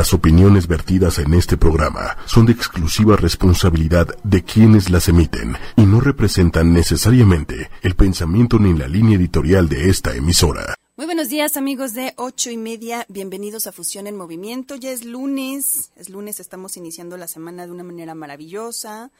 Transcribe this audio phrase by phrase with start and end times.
[0.00, 5.82] Las opiniones vertidas en este programa son de exclusiva responsabilidad de quienes las emiten y
[5.82, 10.74] no representan necesariamente el pensamiento ni la línea editorial de esta emisora.
[10.96, 14.74] Muy buenos días amigos de ocho y media, bienvenidos a Fusión en Movimiento.
[14.74, 19.10] Ya es lunes, es lunes, estamos iniciando la semana de una manera maravillosa.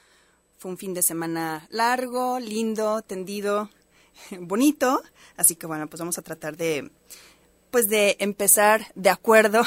[0.57, 3.69] Fue un fin de semana largo, lindo, tendido,
[4.41, 5.03] bonito,
[5.37, 6.91] así que bueno, pues vamos a tratar de,
[7.71, 9.63] pues de empezar de acuerdo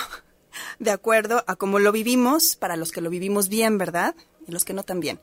[0.80, 4.16] de acuerdo a cómo lo vivimos, para los que lo vivimos bien, ¿verdad?
[4.48, 5.20] Y los que no también.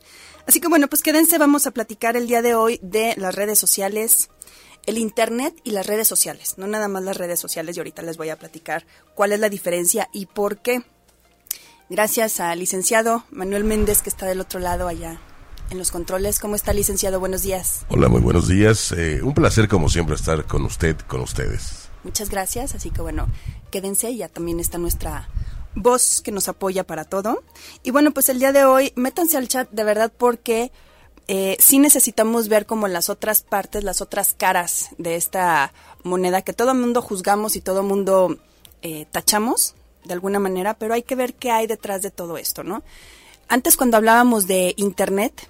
[0.46, 3.58] Así que bueno, pues quédense, vamos a platicar el día de hoy de las redes
[3.58, 4.30] sociales,
[4.86, 8.16] el Internet y las redes sociales, no nada más las redes sociales, y ahorita les
[8.16, 10.82] voy a platicar cuál es la diferencia y por qué.
[11.90, 15.20] Gracias al licenciado Manuel Méndez, que está del otro lado allá
[15.70, 16.38] en los controles.
[16.38, 17.20] ¿Cómo está, licenciado?
[17.20, 17.84] Buenos días.
[17.88, 18.92] Hola, muy buenos días.
[18.92, 21.88] Eh, un placer, como siempre, estar con usted, con ustedes.
[22.04, 22.74] Muchas gracias.
[22.74, 23.28] Así que bueno,
[23.70, 25.28] quédense, ya también está nuestra
[25.74, 27.42] voz que nos apoya para todo.
[27.82, 30.72] Y bueno, pues el día de hoy, métanse al chat de verdad porque
[31.28, 36.52] eh, sí necesitamos ver como las otras partes, las otras caras de esta moneda que
[36.52, 38.38] todo el mundo juzgamos y todo el mundo
[38.82, 42.64] eh, tachamos de alguna manera, pero hay que ver qué hay detrás de todo esto,
[42.64, 42.82] ¿no?
[43.48, 45.48] Antes cuando hablábamos de Internet,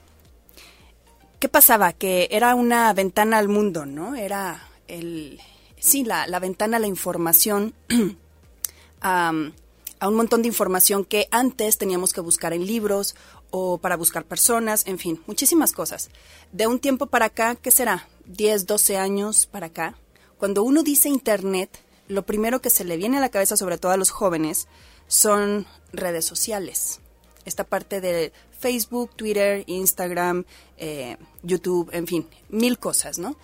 [1.38, 1.92] ¿qué pasaba?
[1.92, 4.16] Que era una ventana al mundo, ¿no?
[4.16, 5.40] Era el,
[5.80, 7.74] sí, la, ventana a la información,
[9.00, 13.16] a, un montón de información que antes teníamos que buscar en libros
[13.50, 16.10] o para buscar personas, en fin, muchísimas cosas.
[16.52, 18.08] De un tiempo para acá, ¿qué será?
[18.26, 19.96] 10, 12 años para acá.
[20.38, 23.92] Cuando uno dice Internet, lo primero que se le viene a la cabeza, sobre todo
[23.92, 24.68] a los jóvenes,
[25.06, 27.00] son redes sociales.
[27.44, 30.44] Esta parte de Facebook, Twitter, Instagram,
[30.76, 33.36] eh, YouTube, en fin, mil cosas, ¿no?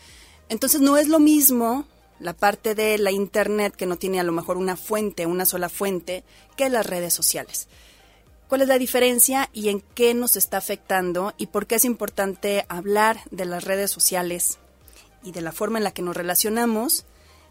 [0.49, 1.87] Entonces no es lo mismo
[2.19, 5.69] la parte de la Internet que no tiene a lo mejor una fuente, una sola
[5.69, 6.25] fuente,
[6.57, 7.69] que las redes sociales.
[8.49, 12.65] ¿Cuál es la diferencia y en qué nos está afectando y por qué es importante
[12.69, 14.59] hablar de las redes sociales
[15.25, 17.05] y de la forma en la que nos relacionamos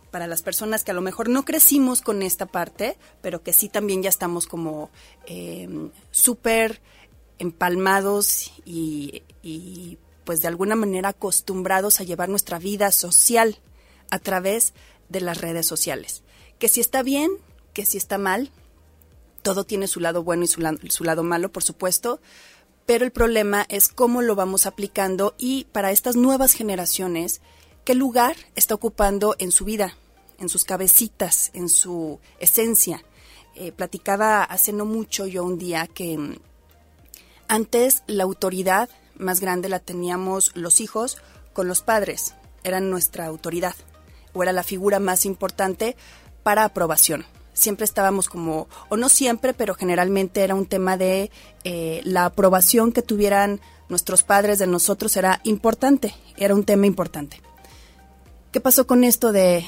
[0.09, 3.67] para las personas que a lo mejor no crecimos con esta parte, pero que sí
[3.67, 4.89] también ya estamos como
[5.25, 5.67] eh,
[6.11, 6.81] súper
[7.37, 13.59] empalmados y, y pues de alguna manera acostumbrados a llevar nuestra vida social
[14.09, 14.73] a través
[15.09, 16.23] de las redes sociales.
[16.59, 17.31] Que si está bien,
[17.73, 18.51] que si está mal,
[19.41, 22.19] todo tiene su lado bueno y su, lado malo, por supuesto,
[22.85, 27.41] pero el problema es cómo lo vamos aplicando y para estas nuevas generaciones,
[27.83, 29.97] qué lugar está ocupando en su vida,
[30.39, 33.03] en sus cabecitas, en su esencia.
[33.53, 36.37] Eh, platicaba hace no mucho yo un día que mm,
[37.47, 41.17] antes la autoridad más grande la teníamos los hijos
[41.53, 42.33] con los padres,
[42.63, 43.75] eran nuestra autoridad
[44.35, 45.95] o era la figura más importante
[46.43, 47.25] para aprobación.
[47.53, 51.31] Siempre estábamos como, o no siempre, pero generalmente era un tema de
[51.63, 57.41] eh, la aprobación que tuvieran nuestros padres de nosotros era importante, era un tema importante.
[58.51, 59.65] ¿Qué pasó con esto de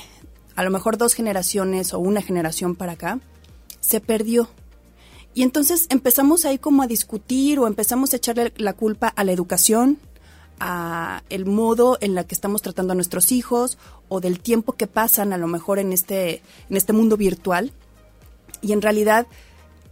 [0.56, 3.20] a lo mejor dos generaciones o una generación para acá?
[3.80, 4.50] Se perdió.
[5.34, 9.32] Y entonces empezamos ahí como a discutir o empezamos a echarle la culpa a la
[9.32, 10.00] educación,
[10.60, 13.78] a el modo en la que estamos tratando a nuestros hijos
[14.10, 17.72] o del tiempo que pasan a lo mejor en este, en este mundo virtual.
[18.62, 19.28] Y en realidad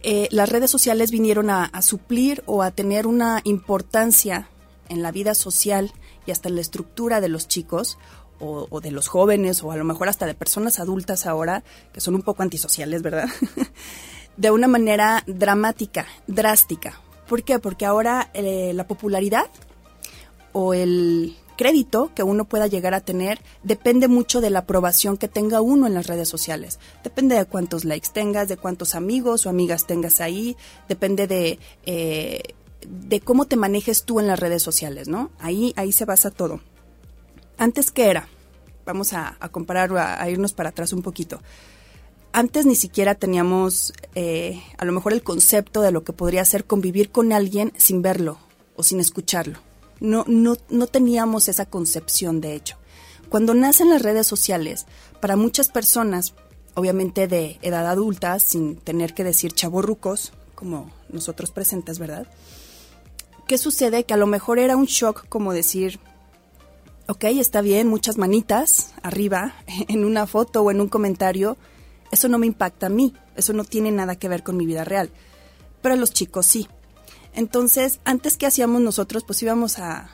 [0.02, 4.48] eh, las redes sociales vinieron a, suplir o a tener una importancia
[4.88, 5.92] en la vida social
[6.26, 7.98] y hasta en la estructura de los chicos
[8.38, 12.14] o, de los jóvenes o a lo mejor hasta de personas adultas ahora que son
[12.14, 13.28] un poco antisociales, ¿verdad?
[14.36, 17.00] de una manera dramática, drástica.
[17.26, 17.58] ¿Por qué?
[17.58, 19.46] Porque ahora eh, la popularidad
[20.52, 25.28] o el crédito que uno pueda llegar a tener depende mucho de la aprobación que
[25.28, 26.78] tenga uno en las redes sociales.
[27.02, 30.56] Depende de cuántos likes tengas, de cuántos amigos o amigas tengas ahí,
[30.88, 32.42] depende de, eh,
[32.86, 35.30] de cómo te manejes tú en las redes sociales, ¿no?
[35.40, 36.60] Ahí, ahí se basa todo.
[37.58, 38.28] Antes, ¿qué era?
[38.84, 41.40] Vamos a, comparar, a, irnos para atrás un poquito.
[42.32, 46.66] Antes ni siquiera teníamos eh, a lo mejor el concepto de lo que podría ser
[46.66, 48.38] convivir con alguien sin verlo
[48.76, 49.65] o sin escucharlo
[50.00, 52.76] no, no, no teníamos esa concepción, de hecho.
[53.28, 54.86] Cuando nacen las redes sociales,
[55.20, 56.34] para muchas personas,
[56.74, 62.26] obviamente de edad adulta, sin tener que decir chavorrucos, como nosotros presentes, ¿verdad?
[63.46, 64.04] ¿Qué sucede?
[64.04, 66.00] Que a lo mejor era un shock como decir,
[67.08, 69.54] ok, está bien, muchas manitas arriba
[69.88, 71.56] en una foto o en un comentario,
[72.10, 74.84] eso no me impacta a mí, eso no tiene nada que ver con mi vida
[74.84, 75.10] real.
[75.82, 76.68] Pero a los chicos sí.
[77.36, 80.08] Entonces, antes que hacíamos nosotros, pues íbamos a,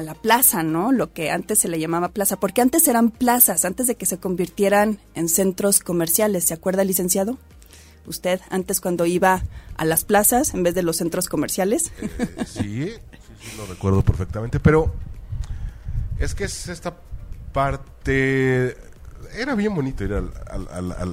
[0.00, 0.90] la plaza, ¿no?
[0.90, 4.18] Lo que antes se le llamaba plaza, porque antes eran plazas, antes de que se
[4.18, 7.38] convirtieran en centros comerciales, ¿se acuerda, licenciado?
[8.04, 9.44] usted antes cuando iba
[9.76, 11.92] a las plazas en vez de los centros comerciales?
[12.00, 12.10] Eh,
[12.48, 12.92] sí, sí,
[13.40, 14.92] sí, lo recuerdo perfectamente, pero
[16.18, 16.96] es que es esta
[17.52, 18.76] parte...
[19.36, 20.32] Era bien bonito ir al-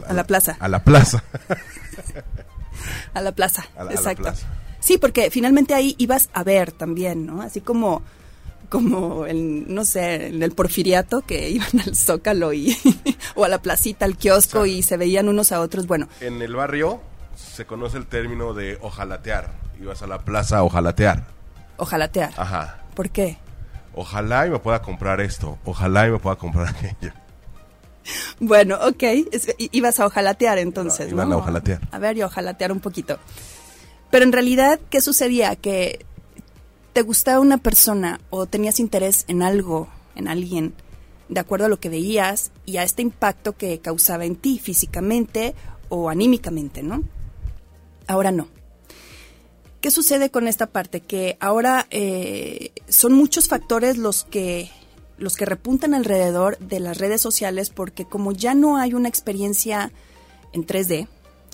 [0.07, 0.57] A la plaza.
[0.59, 1.23] A la plaza.
[3.13, 4.23] A la plaza, A la- a la exacto.
[4.23, 4.47] plaza.
[4.79, 7.41] Sí, porque finalmente ahí ibas a ver también, ¿no?
[7.41, 8.01] Así como,
[8.69, 12.75] como el, no sé, en el porfiriato que iban al zócalo y,
[13.35, 15.85] o a la placita, al kiosco y se veían unos a otros.
[15.87, 17.01] Bueno, en el barrio
[17.35, 19.51] se conoce el término de ojalatear.
[19.81, 21.25] Ibas a la plaza a ojalatear.
[21.77, 22.31] ojalatear.
[22.37, 22.83] Ajá.
[22.95, 23.37] ¿Por qué?
[23.93, 25.57] Ojalá y me pueda comprar esto.
[25.65, 27.13] Ojalá y me pueda comprar aquello.
[28.39, 31.35] Bueno, ok, es- ibas a ojalatear entonces, Iban ¿no?
[31.35, 31.81] a ojalatear.
[31.91, 33.17] A ver, y ojalatear un poquito.
[34.11, 35.55] Pero en realidad, ¿qué sucedía?
[35.55, 36.05] Que
[36.93, 40.73] te gustaba una persona o tenías interés en algo, en alguien,
[41.29, 45.53] de acuerdo a lo que veías y a este impacto que causaba en ti físicamente
[45.89, 47.03] o anímicamente, ¿no?
[48.07, 48.47] Ahora no.
[49.81, 50.99] ¿Qué sucede con esta parte?
[51.01, 54.69] Que ahora eh, son muchos factores los que
[55.17, 59.91] los que repuntan alrededor de las redes sociales porque como ya no hay una experiencia
[60.53, 61.07] en 3D,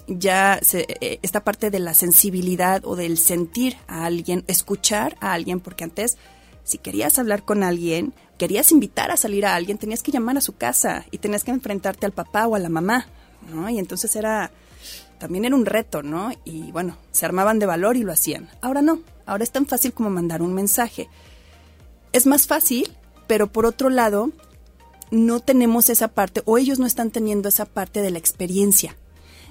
[0.07, 5.33] ya se- eh, esta parte de la sensibilidad o del sentir a alguien, escuchar a
[5.33, 6.17] alguien, porque antes
[6.63, 10.41] si querías hablar con alguien, querías invitar a salir a alguien, tenías que llamar a
[10.41, 13.07] su casa y tenías que enfrentarte al papá o a la mamá,
[13.53, 13.69] ¿no?
[13.69, 14.51] Y entonces era
[15.19, 16.31] también era un reto, ¿no?
[16.43, 18.49] Y bueno, se armaban de valor y lo hacían.
[18.61, 21.07] Ahora no, ahora es tan fácil como mandar un mensaje.
[22.11, 22.91] Es más fácil,
[23.27, 24.31] pero por otro lado,
[25.11, 28.97] no tenemos esa parte, o ellos no están teniendo esa parte de la experiencia.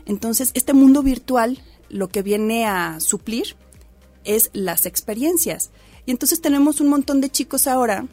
[0.06, 3.56] Entonces, este mundo virtual lo que viene a suplir
[4.24, 5.70] es las experiencias.
[6.06, 8.06] Y entonces tenemos un montón de chicos ahora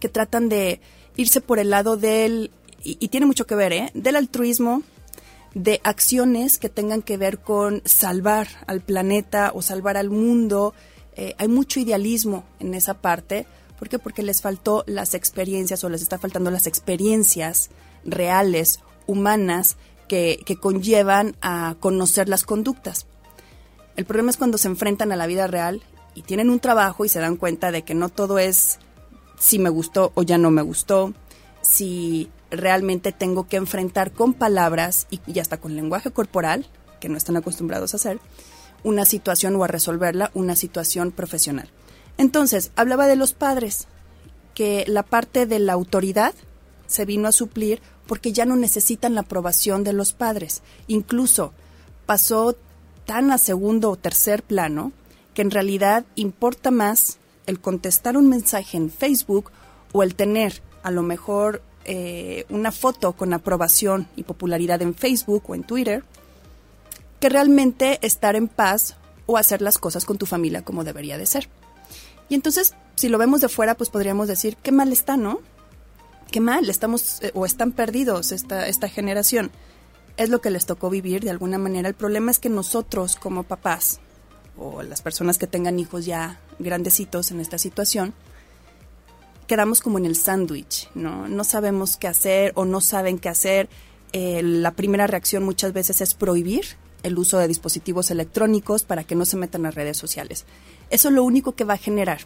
[0.00, 0.80] que tratan de
[1.16, 2.50] irse por el lado del,
[2.82, 3.90] y, tiene mucho que ver, ¿eh?
[3.94, 4.82] del altruismo,
[5.54, 10.74] de acciones que tengan que ver con salvar al planeta o salvar al mundo.
[11.16, 13.46] Eh, hay mucho idealismo en esa parte.
[13.78, 13.98] ¿Por qué?
[13.98, 17.70] Porque les faltó las experiencias o les está faltando las experiencias
[18.04, 19.76] reales, humanas,
[20.10, 23.06] que, conllevan a conocer las conductas.
[23.96, 25.82] El problema es cuando se enfrentan a la vida real
[26.16, 28.80] y tienen un trabajo y se dan cuenta de que no todo es
[29.38, 31.14] si me gustó o ya no me gustó,
[31.62, 36.66] si realmente tengo que enfrentar con palabras y, y hasta con lenguaje corporal,
[36.98, 38.18] que no están acostumbrados a hacer,
[38.82, 41.70] una situación o a resolverla, una situación profesional.
[42.18, 43.86] Entonces, hablaba de los padres,
[44.54, 46.34] que la parte de la autoridad
[46.88, 47.80] se vino a suplir
[48.10, 50.62] porque ya no necesitan la aprobación de los padres.
[50.88, 51.52] Incluso
[52.06, 52.56] pasó
[53.06, 54.90] tan a segundo o tercer plano
[55.32, 59.52] que en realidad importa más el contestar un mensaje en Facebook
[59.92, 65.44] o el tener a lo mejor eh, una foto con aprobación y popularidad en Facebook
[65.46, 66.02] o en Twitter
[67.20, 68.96] que realmente estar en paz
[69.26, 71.48] o hacer las cosas con tu familia como debería de ser.
[72.28, 75.38] Y entonces, si lo vemos de fuera, pues podríamos decir, qué mal está, ¿no?
[76.30, 79.50] Qué mal, estamos eh, o están perdidos esta, esta generación.
[80.16, 81.88] Es lo que les tocó vivir de alguna manera.
[81.88, 84.00] El problema es que nosotros como papás
[84.56, 88.14] o las personas que tengan hijos ya grandecitos en esta situación,
[89.48, 91.26] quedamos como en el sándwich, ¿no?
[91.26, 93.68] No sabemos qué hacer o no saben qué hacer.
[94.12, 99.16] Eh, la primera reacción muchas veces es prohibir el uso de dispositivos electrónicos para que
[99.16, 100.44] no se metan a redes sociales.
[100.90, 102.20] Eso lo único que va a generar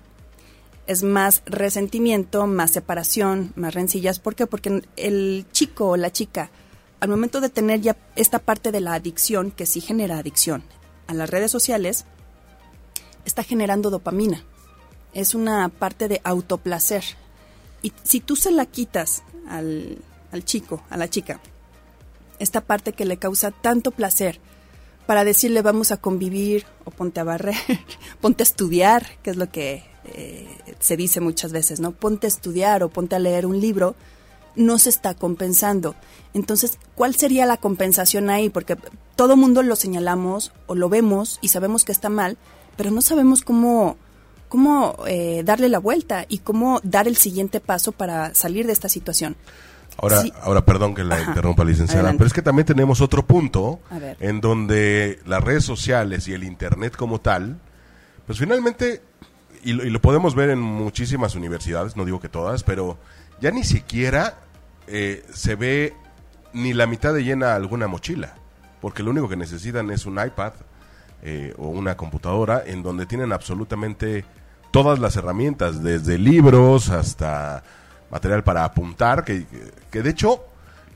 [0.87, 4.19] es más resentimiento, más separación, más rencillas.
[4.19, 4.47] ¿Por qué?
[4.47, 6.51] Porque el chico o la chica,
[7.01, 10.63] al momento de tener ya esta parte de la adicción, que sí genera adicción
[11.07, 12.05] a las redes sociales,
[13.25, 14.45] está generando dopamina.
[15.13, 17.05] Es una parte de autoplacer.
[17.83, 19.99] Y si tú se la quitas al,
[20.33, 21.41] al chico, a la chica,
[22.39, 24.41] esta parte que le causa tanto placer,
[25.07, 27.57] para decirle vamos a convivir o ponte a barrer,
[28.21, 30.49] ponte a estudiar, que es lo que eh,
[30.81, 31.93] se dice muchas veces, ¿no?
[31.93, 33.95] Ponte a estudiar o ponte a leer un libro,
[34.57, 35.95] no se está compensando.
[36.33, 38.51] Entonces, ¿cuál sería la compensación ahí?
[38.51, 38.77] Porque
[39.17, 42.37] todo mundo lo señalamos o lo vemos y sabemos que está mal,
[42.77, 43.97] pero no sabemos cómo,
[44.49, 48.89] cómo eh, darle la vuelta y cómo dar el siguiente paso para salir de esta
[48.89, 49.37] situación.
[49.99, 50.33] Ahora, Sí.
[50.43, 51.25] ahora perdón que la Ajá.
[51.31, 52.19] interrumpa, licenciada, Adelante.
[52.19, 53.81] pero es que también tenemos otro punto
[54.21, 57.59] en donde las redes sociales y el Internet como tal,
[58.27, 59.03] pues finalmente,
[59.63, 62.99] y lo, y lo podemos ver en muchísimas universidades, no digo que todas, pero
[63.41, 64.35] ya ni siquiera
[64.87, 65.95] eh, se ve
[66.53, 68.35] ni la mitad de llena alguna mochila,
[68.81, 70.53] porque lo único que necesitan es un iPad
[71.23, 74.25] eh, o una computadora en donde tienen absolutamente
[74.73, 77.63] todas las herramientas, desde libros hasta
[78.15, 79.45] material para apuntar, que,
[79.91, 80.45] que de hecho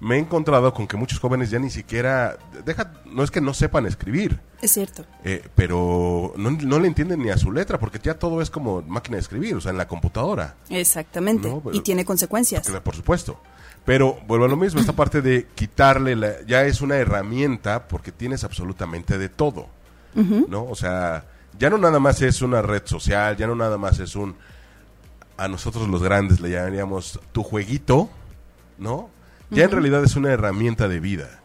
[0.00, 3.52] me he encontrado con que muchos jóvenes ya ni siquiera, deja, no es que no
[3.52, 5.04] sepan escribir, Es cierto.
[5.24, 8.80] eh, pero no, no le entienden ni a su letra, porque ya todo es como
[8.82, 10.54] máquina de escribir, o sea, en la computadora.
[10.70, 11.48] Exactamente.
[11.50, 12.70] No, pero- y tiene consecuencias.
[12.70, 13.40] Por supuesto.
[13.84, 18.12] Pero vuelvo a lo mismo, esta parte de quitarle, la- ya es una herramienta porque
[18.12, 19.66] tienes absolutamente de todo,
[20.14, 20.62] ¿no?
[20.64, 21.24] O sea,
[21.58, 24.36] ya no nada más es una red social, ya no nada más es un,
[25.38, 28.10] a nosotros los grandes le llamaríamos tu jueguito,
[28.76, 29.08] ¿no?
[29.50, 31.40] Ya en realidad es una herramienta de vida.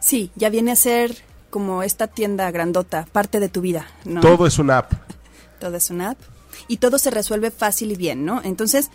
[0.00, 1.16] Sí, ya viene a ser
[1.48, 4.20] como esta tienda grandota, parte de tu vida, ¿no?
[4.20, 4.92] Todo es una app.
[5.60, 6.18] Todo es una app.
[6.68, 8.40] Y todo se resuelve fácil y bien, ¿no?
[8.44, 8.90] Entonces,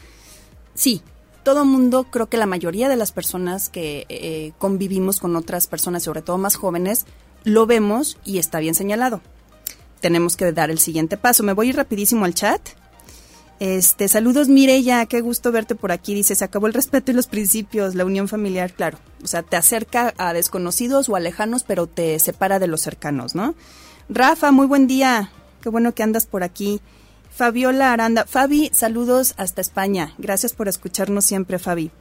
[0.73, 1.01] sí,
[1.43, 6.03] todo mundo, creo que la mayoría de las personas que eh, convivimos con otras personas,
[6.03, 7.05] sobre todo más jóvenes,
[7.43, 9.21] lo vemos y está bien señalado.
[10.01, 11.43] Tenemos que dar el siguiente paso.
[11.43, 12.61] Me voy a ir rapidísimo al chat.
[13.59, 16.13] Este, saludos Mireya, qué gusto verte por aquí.
[16.13, 18.97] Dice, se acabó el respeto y los principios, la unión familiar, claro.
[19.24, 23.33] O sea, te acerca a desconocidos o a lejanos, pero te separa de los cercanos,
[23.33, 23.55] ¿no?
[24.09, 25.31] Rafa, muy buen día.
[25.62, 26.81] Qué bueno que andas por aquí.
[27.31, 28.25] Fabiola Aranda.
[28.25, 30.13] Fabi, saludos hasta España.
[30.17, 31.91] Gracias por escucharnos siempre, Fabi.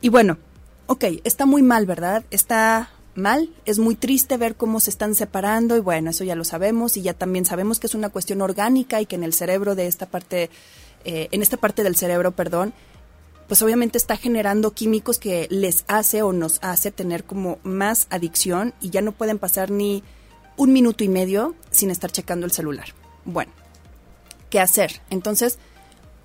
[0.00, 0.38] Y bueno,
[0.86, 2.24] ok, está muy mal, ¿verdad?
[2.30, 6.44] Está mal, es muy triste ver cómo se están separando y bueno, eso ya lo
[6.44, 9.74] sabemos y ya también sabemos que es una cuestión orgánica y que en el cerebro
[9.74, 10.50] de esta parte,
[11.04, 12.74] eh, en esta parte del cerebro, perdón,
[13.48, 18.74] pues obviamente está generando químicos que les hace o nos hace tener como más adicción
[18.80, 20.02] y ya no pueden pasar ni
[20.56, 22.88] un minuto y medio sin estar checando el celular.
[23.24, 23.52] Bueno,
[24.50, 25.00] ¿qué hacer?
[25.10, 25.58] Entonces,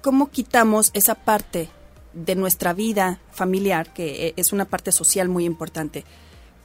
[0.02, 1.70] ¿cómo quitamos esa parte
[2.14, 6.06] de nuestra vida familiar, que eh, es una parte social muy importante,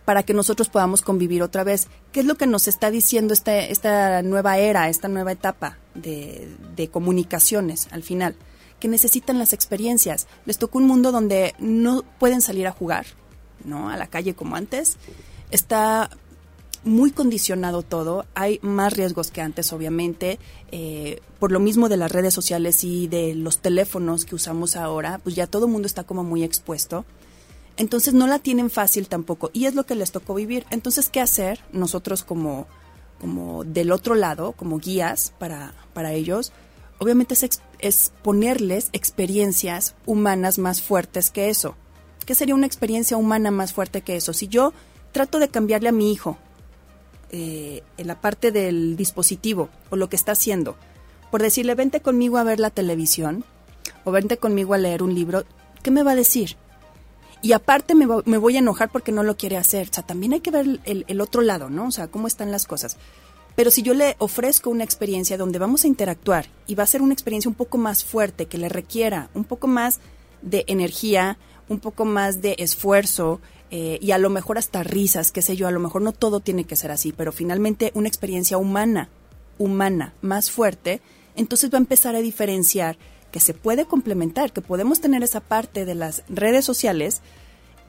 [0.06, 1.88] para que nosotros podamos convivir otra vez?
[2.12, 6.48] ¿Qué es lo que nos está diciendo esta, esta nueva era, esta nueva etapa de,
[6.74, 8.36] de comunicaciones al final?
[8.80, 10.28] Que necesitan las experiencias.
[10.46, 13.04] Les tocó un mundo donde no pueden salir a jugar,
[13.64, 13.90] ¿no?
[13.90, 14.96] A la calle como antes.
[15.50, 16.08] Está
[16.86, 20.38] muy condicionado todo, hay más riesgos que antes, obviamente,
[20.70, 25.18] eh, por lo mismo de las redes sociales y de los teléfonos que usamos ahora,
[25.18, 27.04] pues ya todo el mundo está como muy expuesto.
[27.76, 30.64] Entonces no la tienen fácil tampoco y es lo que les tocó vivir.
[30.70, 32.66] Entonces, ¿qué hacer nosotros como,
[33.20, 36.52] como del otro lado, como guías para, para ellos?
[36.98, 41.76] Obviamente es, es ponerles experiencias humanas más fuertes que eso.
[42.24, 44.32] ¿Qué sería una experiencia humana más fuerte que eso?
[44.32, 44.72] Si yo
[45.12, 46.38] trato de cambiarle a mi hijo
[47.30, 50.76] eh, en la parte del dispositivo o lo que está haciendo,
[51.30, 53.44] por decirle, vente conmigo a ver la televisión
[54.04, 55.44] o vente conmigo a leer un libro,
[55.82, 56.56] ¿qué me va a decir?
[57.42, 59.88] Y aparte me, me voy a enojar porque no lo quiere hacer.
[59.90, 61.88] O sea, también hay que ver el, el otro lado, ¿no?
[61.88, 62.96] O sea, cómo están las cosas.
[63.56, 67.00] Pero si yo le ofrezco una experiencia donde vamos a interactuar y va a ser
[67.00, 70.00] una experiencia un poco más fuerte, que le requiera un poco más
[70.42, 71.38] de energía,
[71.68, 73.40] un poco más de esfuerzo
[73.70, 76.40] eh, y a lo mejor hasta risas, qué sé yo, a lo mejor no todo
[76.40, 79.08] tiene que ser así, pero finalmente una experiencia humana,
[79.58, 81.00] humana, más fuerte,
[81.34, 82.98] entonces va a empezar a diferenciar
[83.36, 87.20] que se puede complementar, que podemos tener esa parte de las redes sociales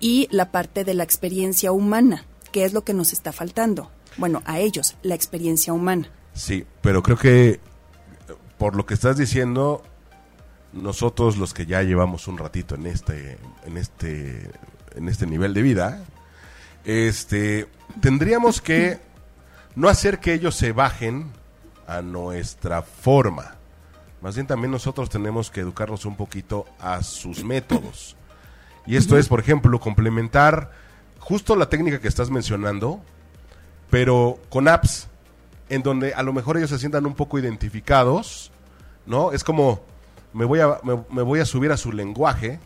[0.01, 3.89] y la parte de la experiencia humana, que es lo que nos está faltando.
[4.17, 6.11] Bueno, a ellos, la experiencia humana.
[6.33, 7.61] Sí, pero creo que
[8.57, 9.83] por lo que estás diciendo,
[10.73, 14.51] nosotros los que ya llevamos un ratito en este, en este,
[14.97, 16.03] en este nivel de vida,
[16.83, 17.69] este,
[18.01, 18.99] tendríamos que
[19.75, 21.31] no hacer que ellos se bajen
[21.87, 23.56] a nuestra forma.
[24.27, 28.17] Más bien también nosotros tenemos que educarnos un poquito a sus métodos.
[28.85, 30.69] Y esto es, por ejemplo, complementar
[31.19, 33.01] justo la técnica que estás mencionando,
[33.89, 35.07] pero con apps
[35.69, 38.51] en donde a lo mejor ellos se sientan un poco identificados,
[39.05, 39.31] ¿no?
[39.31, 39.79] Es como
[40.33, 42.59] me voy a me, me voy a subir a su lenguaje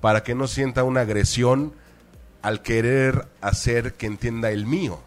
[0.00, 1.72] para que no sienta una agresión
[2.42, 4.98] al querer hacer que entienda el mío.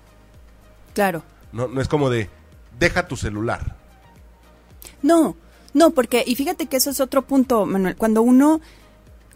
[0.93, 1.23] Claro.
[1.51, 2.29] No, no es como de
[2.79, 3.75] deja tu celular.
[5.01, 5.35] No,
[5.79, 8.59] no, porque, y fíjate que eso es otro punto, Manuel, cuando uno,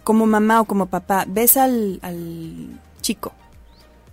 [0.04, 3.32] como mamá o como papá, ves al, al chico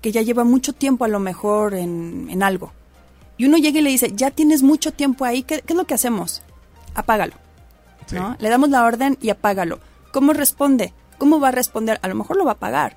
[0.01, 2.73] que ya lleva mucho tiempo a lo mejor en, en algo,
[3.37, 5.87] y uno llega y le dice, ya tienes mucho tiempo ahí, ¿qué, qué es lo
[5.87, 6.43] que hacemos?
[6.95, 7.35] Apágalo.
[8.07, 8.15] Sí.
[8.15, 8.37] ¿no?
[8.39, 9.81] Le damos la orden y apágalo.
[10.13, 10.93] ¿Cómo responde?
[11.19, 11.99] ¿Cómo va a responder?
[12.03, 12.97] A lo mejor lo va a pagar,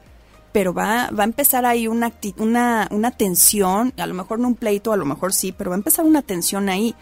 [0.52, 4.56] pero va, va a empezar ahí una, una, una tensión, a lo mejor no un
[4.56, 6.94] pleito, a lo mejor sí, pero va a empezar una tensión ahí.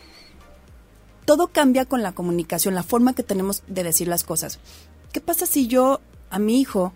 [1.25, 4.59] Todo cambia con la comunicación, la forma que tenemos de decir las cosas.
[5.11, 5.99] ¿Qué pasa si yo
[6.29, 6.93] a mi hijo,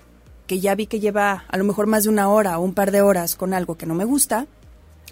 [0.47, 2.91] que ya vi que lleva a lo mejor más de una hora o un par
[2.91, 4.47] de horas con algo que no me gusta,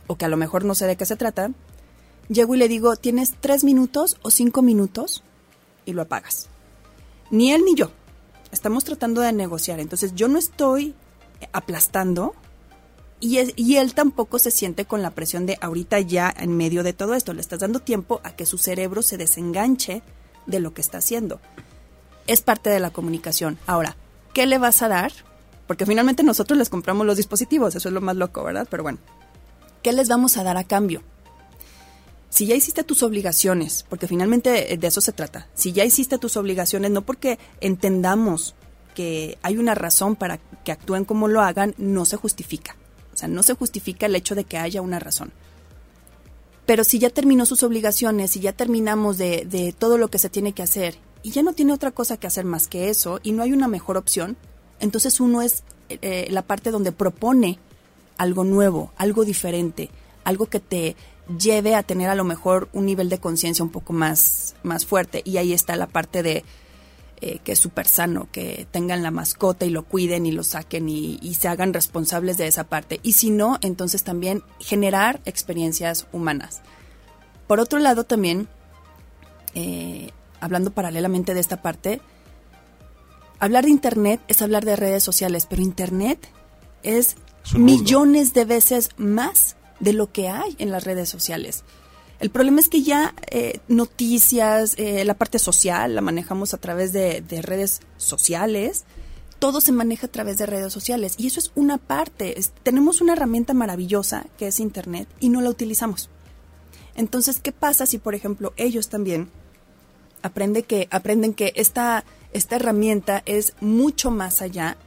[0.07, 1.51] o que a lo mejor no sé de qué se trata,
[2.29, 5.23] llego y le digo, tienes tres minutos o cinco minutos
[5.85, 6.49] y lo apagas.
[7.31, 7.91] Ni él ni yo.
[8.51, 9.79] Estamos tratando de negociar.
[9.79, 10.93] Entonces yo no estoy
[11.51, 12.35] aplastando
[13.23, 16.91] y, y, él tampoco se siente con la presión de ahorita ya en medio de
[16.91, 17.33] todo esto.
[17.33, 20.03] Le estás dando tiempo a que su cerebro se desenganche
[20.45, 21.39] de lo que está haciendo.
[22.27, 23.57] Es parte de la comunicación.
[23.65, 23.95] Ahora,
[24.33, 25.13] ¿qué le vas a dar?
[25.67, 28.67] Porque finalmente nosotros les compramos los dispositivos, eso es lo más loco, ¿verdad?
[28.69, 28.99] Pero bueno,
[29.81, 31.01] ¿qué les vamos a dar a cambio?
[32.29, 36.35] Si ya hiciste tus obligaciones, porque finalmente de eso se trata, si ya hiciste tus
[36.35, 38.53] obligaciones, no porque entendamos
[38.95, 42.75] que hay una razón para que actúen como lo hagan, no se justifica.
[43.13, 45.31] O sea, no se justifica el hecho de que haya una razón.
[46.65, 50.29] Pero si ya terminó sus obligaciones, y ya terminamos de, de todo lo que se
[50.29, 53.31] tiene que hacer y ya no tiene otra cosa que hacer más que eso y
[53.31, 54.37] no hay una mejor opción,
[54.79, 57.59] entonces uno es eh, la parte donde propone
[58.17, 59.89] algo nuevo, algo diferente,
[60.23, 60.95] algo que te
[61.39, 65.21] lleve a tener a lo mejor un nivel de conciencia un poco más, más fuerte.
[65.25, 66.43] Y ahí está la parte de
[67.25, 70.89] eh, que es súper sano, que tengan la mascota y lo cuiden y lo saquen
[70.89, 72.99] y, se hagan responsables de esa parte.
[73.01, 76.61] Y si no, entonces también generar experiencias humanas.
[77.47, 78.49] Por otro lado, también,
[79.55, 80.09] eh,
[80.41, 82.01] hablando paralelamente de esta parte,
[83.39, 86.27] hablar de Internet es hablar de redes sociales, pero Internet
[86.83, 87.15] es,
[87.55, 91.63] millones de veces más de lo que hay en las redes sociales.
[92.23, 96.93] El problema es que ya eh, noticias, eh, la parte social la manejamos a través
[96.93, 98.85] de, redes sociales,
[99.39, 102.33] todo se maneja a través de redes sociales y eso es una parte.
[102.63, 106.09] tenemos una herramienta maravillosa que es Internet y no la utilizamos.
[106.95, 109.29] Entonces, ¿qué pasa si, por ejemplo, ellos también
[110.21, 114.77] aprende que, aprenden que esta esta herramienta es mucho más allá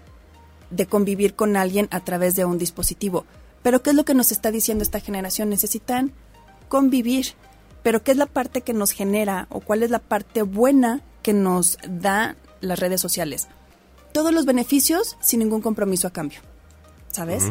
[0.70, 3.26] de convivir con alguien a través de un dispositivo.
[3.62, 5.50] Pero ¿qué es lo que nos está diciendo esta generación?
[5.50, 6.14] Necesitan
[6.68, 7.34] convivir.
[7.82, 11.32] Pero ¿qué es la parte que nos genera o cuál es la parte buena que
[11.32, 13.48] nos da las redes sociales?
[14.12, 16.40] Todos los beneficios sin ningún compromiso a cambio.
[17.12, 17.44] ¿Sabes?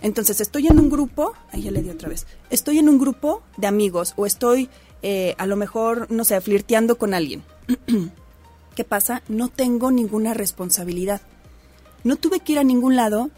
[0.00, 3.42] Entonces estoy en un grupo, ahí ya le di otra vez, estoy en un grupo
[3.56, 4.68] de amigos o estoy
[5.02, 7.42] eh, a lo mejor, no sé, flirteando con alguien.
[8.74, 9.22] ¿Qué pasa?
[9.28, 11.20] No tengo ninguna responsabilidad.
[12.04, 13.30] No tuve que ir a ningún lado,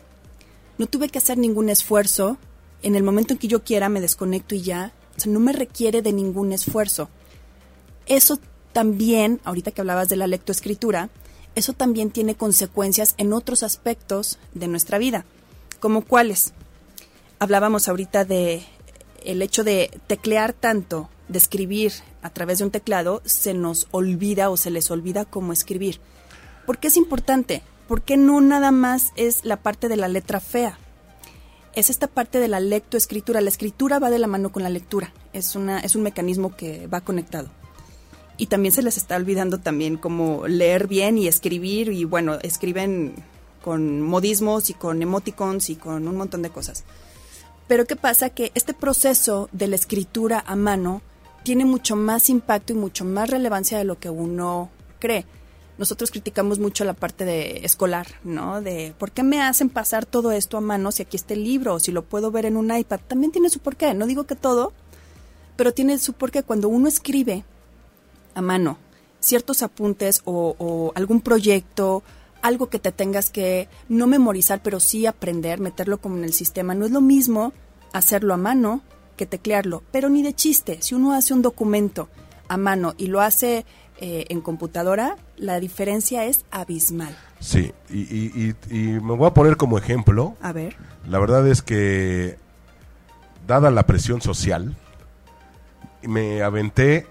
[0.77, 2.37] no tuve que hacer ningún esfuerzo.
[2.83, 4.93] En el momento en que yo quiera me desconecto y ya.
[5.27, 7.09] No me requiere de ningún esfuerzo.
[8.07, 8.39] Eso
[8.73, 11.11] también, ahorita que hablabas de la lectoescritura,
[11.55, 15.25] eso también tiene consecuencias en otros aspectos de nuestra vida.
[15.81, 16.53] ¿Como cuáles?
[17.39, 18.63] Hablábamos ahorita de
[19.25, 21.93] el hecho de teclear tanto, de escribir
[22.23, 26.01] a través de un teclado, se nos olvida o se les olvida cómo escribir.
[26.67, 27.63] ¿Por qué es importante?
[27.89, 30.79] Porque no nada más es la parte de la letra fea.
[31.75, 33.41] Es esta parte de la lectoescritura.
[33.41, 35.13] La escritura va de la mano con la lectura.
[35.33, 37.49] Es, una, es un mecanismo que va conectado.
[38.37, 41.93] Y también se les está olvidando también cómo leer bien y escribir.
[41.93, 43.15] Y bueno, escriben
[43.63, 46.85] con modismos y con emoticons y con un montón de cosas.
[47.69, 48.31] Pero ¿qué pasa?
[48.31, 51.03] Que este proceso de la escritura a mano
[51.45, 55.25] tiene mucho más impacto y mucho más relevancia de lo que uno cree.
[55.81, 58.61] Nosotros criticamos mucho la parte de escolar, ¿no?
[58.61, 61.79] De por qué me hacen pasar todo esto a mano si aquí está el libro
[61.79, 63.01] si lo puedo ver en un iPad.
[63.09, 64.75] También tiene su porqué, no digo que todo,
[65.57, 67.45] pero tiene su porqué cuando uno escribe
[68.35, 68.77] a mano
[69.21, 72.03] ciertos apuntes o, o algún proyecto,
[72.43, 76.75] algo que te tengas que no memorizar, pero sí aprender, meterlo como en el sistema.
[76.75, 77.55] No es lo mismo
[77.95, 78.83] hacerlo a mano
[79.17, 80.83] que teclearlo, pero ni de chiste.
[80.83, 82.11] Si uno hace un documento
[82.49, 83.65] a mano y lo hace
[84.03, 87.15] eh, en computadora, la diferencia es abismal.
[87.39, 90.37] Sí, y, me voy a poner como ejemplo.
[90.41, 90.75] A ver.
[91.07, 92.39] La verdad es que,
[93.47, 94.75] dada la presión social,
[96.03, 97.09] me aventé,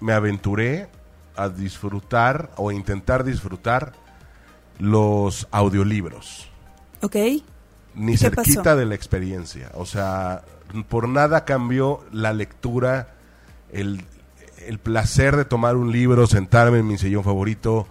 [0.00, 0.88] me aventuré
[1.34, 3.94] a disfrutar o intentar disfrutar
[4.78, 6.50] los audiolibros.
[7.00, 7.16] Ok.
[7.94, 9.70] Ni cerquita de la experiencia.
[9.76, 10.44] O sea,
[10.90, 13.14] por nada cambió la lectura,
[13.72, 14.04] el,
[14.78, 17.86] placer de tomar un libro, sentarme en mi sillón favorito,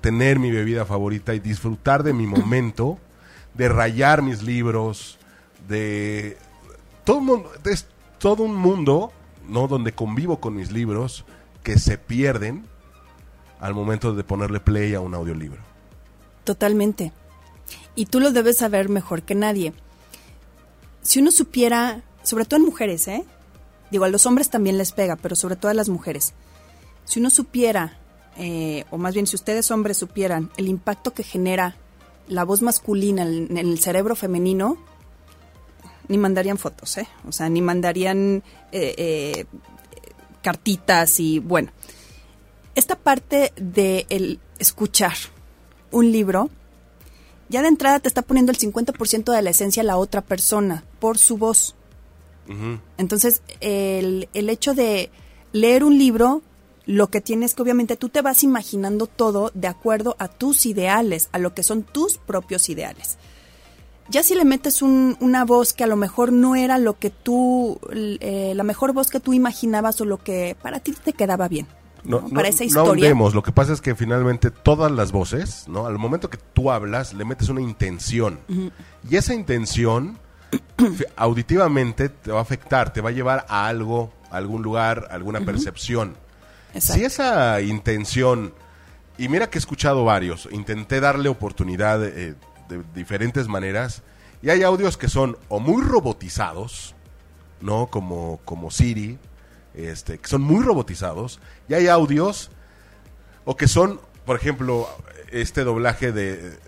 [0.00, 2.98] tener mi bebida favorita y disfrutar de mi momento,
[3.54, 5.18] de rayar mis libros,
[5.68, 6.38] de
[7.04, 7.86] todo, es
[8.18, 9.12] todo un mundo,
[9.48, 9.68] ¿no?
[9.68, 11.24] Donde convivo con mis libros
[11.62, 12.64] que se pierden
[13.60, 15.60] al momento de ponerle play a un audiolibro.
[16.44, 17.12] Totalmente.
[17.94, 19.74] Y tú lo debes saber mejor que nadie
[21.08, 23.24] si uno supiera, sobre todo en mujeres, ¿eh?
[23.90, 26.34] Digo, a los hombres también les pega, pero sobre todo a las mujeres.
[27.04, 27.98] Si uno supiera,
[28.36, 31.76] eh, o más bien si ustedes hombres supieran, el impacto que genera
[32.28, 34.76] la voz masculina en, el cerebro femenino,
[36.08, 37.08] ni mandarían fotos, ¿eh?
[37.26, 39.44] O sea, ni mandarían eh, eh,
[40.42, 41.70] cartitas y bueno.
[42.74, 45.14] Esta parte de el escuchar
[45.90, 46.50] un libro
[47.48, 51.18] ya de entrada te está poniendo el 50% de la esencia la otra persona por
[51.18, 51.74] su voz.
[52.96, 55.10] Entonces, el, el hecho de
[55.52, 56.42] leer un libro,
[56.86, 61.28] lo que tienes que obviamente tú te vas imaginando todo de acuerdo a tus ideales,
[61.32, 63.18] a lo que son tus propios ideales.
[64.10, 67.78] Ya si le metes una voz que a lo mejor no era lo que tú,
[67.92, 71.66] eh, la mejor voz que tú imaginabas o lo que para ti te quedaba bien.
[72.04, 73.14] No, para esa historia.
[73.14, 75.86] No lo que pasa es que finalmente todas las voces, ¿no?
[75.86, 78.38] Al momento que tú hablas, le metes una intención.
[79.10, 80.18] Y esa intención
[81.16, 85.14] auditivamente te va a afectar, te va a llevar a algo, a algún lugar, a
[85.14, 86.16] alguna percepción.
[86.78, 88.54] Si esa intención,
[89.16, 92.34] y mira que he escuchado varios, intenté darle oportunidad eh,
[92.68, 94.02] de diferentes maneras,
[94.42, 96.94] y hay audios que son o muy robotizados,
[97.60, 97.88] ¿no?
[97.88, 99.18] Como, como Siri,
[99.74, 102.50] este, que son muy robotizados, y hay audios
[103.44, 104.88] o que son, por ejemplo,
[105.32, 106.58] este doblaje de,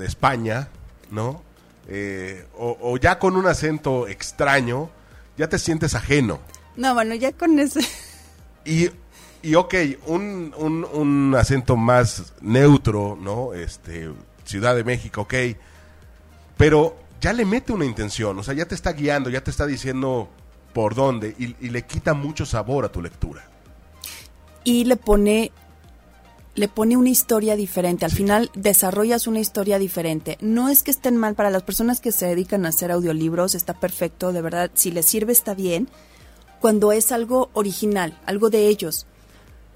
[0.00, 0.68] España,
[1.10, 1.42] ¿no?
[1.88, 4.90] Eh, o, ya con un acento extraño,
[5.36, 6.40] ya te sientes ajeno.
[6.76, 7.80] No, bueno, ya con ese...
[8.64, 8.90] Y,
[9.42, 9.74] y ok,
[10.06, 13.54] un, un, un acento más neutro, ¿no?
[13.54, 14.10] Este,
[14.44, 15.34] Ciudad de México, ok,
[16.56, 19.66] pero ya le mete una intención, o sea, ya te está guiando, ya te está
[19.66, 20.28] diciendo
[20.72, 23.48] por dónde y, le quita mucho sabor a tu lectura.
[24.64, 25.52] Y le pone
[26.56, 28.04] le pone una historia diferente.
[28.04, 30.38] Al final desarrollas una historia diferente.
[30.40, 33.74] No es que estén mal para las personas que se dedican a hacer audiolibros, está
[33.74, 35.88] perfecto, de verdad, si les sirve está bien.
[36.60, 39.06] Cuando es algo original, algo de ellos.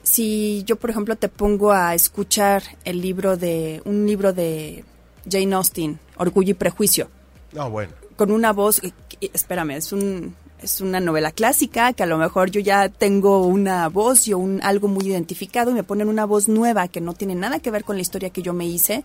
[0.03, 4.85] Si yo, por ejemplo, te pongo a escuchar el libro de un libro de
[5.31, 7.11] Jane Austen, Orgullo y Prejuicio.
[7.57, 7.93] Ah, bueno.
[8.17, 8.81] Con una voz,
[9.21, 13.89] espérame, es un es una novela clásica que a lo mejor yo ya tengo una
[13.89, 17.35] voz y un, algo muy identificado y me ponen una voz nueva que no tiene
[17.35, 19.05] nada que ver con la historia que yo me hice,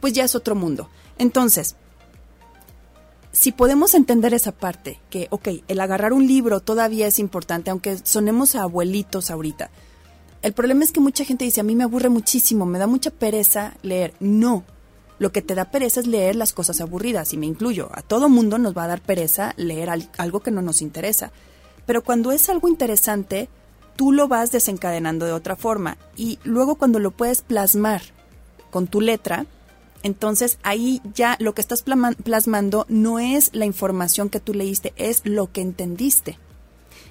[0.00, 0.88] pues ya es otro mundo.
[1.18, 1.76] Entonces,
[3.32, 7.98] si podemos entender esa parte, que, ok, el agarrar un libro todavía es importante, aunque
[8.02, 9.70] sonemos a abuelitos ahorita.
[10.42, 13.10] El problema es que mucha gente dice, a mí me aburre muchísimo, me da mucha
[13.10, 14.12] pereza leer.
[14.18, 14.64] No,
[15.18, 17.90] lo que te da pereza es leer las cosas aburridas, y me incluyo.
[17.92, 21.32] A todo mundo nos va a dar pereza leer algo que no nos interesa.
[21.86, 23.48] Pero cuando es algo interesante,
[23.96, 25.98] tú lo vas desencadenando de otra forma.
[26.16, 28.02] Y luego cuando lo puedes plasmar
[28.70, 29.46] con tu letra,
[30.02, 35.22] entonces ahí ya lo que estás plasmando no es la información que tú leíste, es
[35.24, 36.38] lo que entendiste.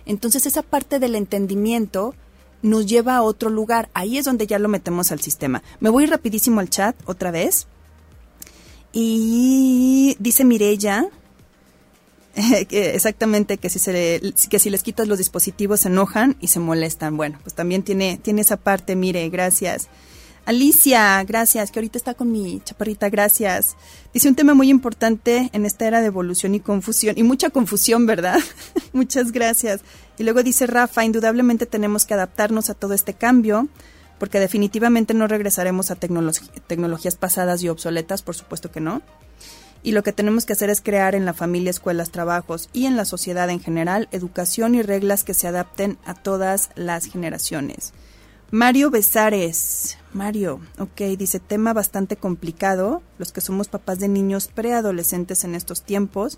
[0.05, 2.15] Entonces esa parte del entendimiento
[2.61, 3.89] nos lleva a otro lugar.
[3.93, 5.63] Ahí es donde ya lo metemos al sistema.
[5.79, 7.67] Me voy rapidísimo al chat otra vez.
[8.93, 11.07] Y dice Mirella,
[12.35, 17.17] exactamente que si, se que si les quitas los dispositivos se enojan y se molestan.
[17.17, 19.87] Bueno, pues también tiene, tiene esa parte, mire, gracias.
[20.43, 23.75] Alicia, gracias, que ahorita está con mi chaparrita, gracias.
[24.11, 28.07] Dice un tema muy importante en esta era de evolución y confusión, y mucha confusión,
[28.07, 28.39] ¿verdad?
[28.93, 29.81] Muchas gracias.
[30.17, 33.67] Y luego dice Rafa, indudablemente tenemos que adaptarnos a todo este cambio
[34.21, 39.01] porque definitivamente no regresaremos a tecnologías pasadas y obsoletas, por supuesto que no.
[39.81, 42.97] Y lo que tenemos que hacer es crear en la familia, escuelas, trabajos y en
[42.97, 47.93] la sociedad en general educación y reglas que se adapten a todas las generaciones.
[48.51, 49.97] Mario Besares.
[50.13, 53.01] Mario, ok, dice tema bastante complicado.
[53.17, 56.37] Los que somos papás de niños preadolescentes en estos tiempos,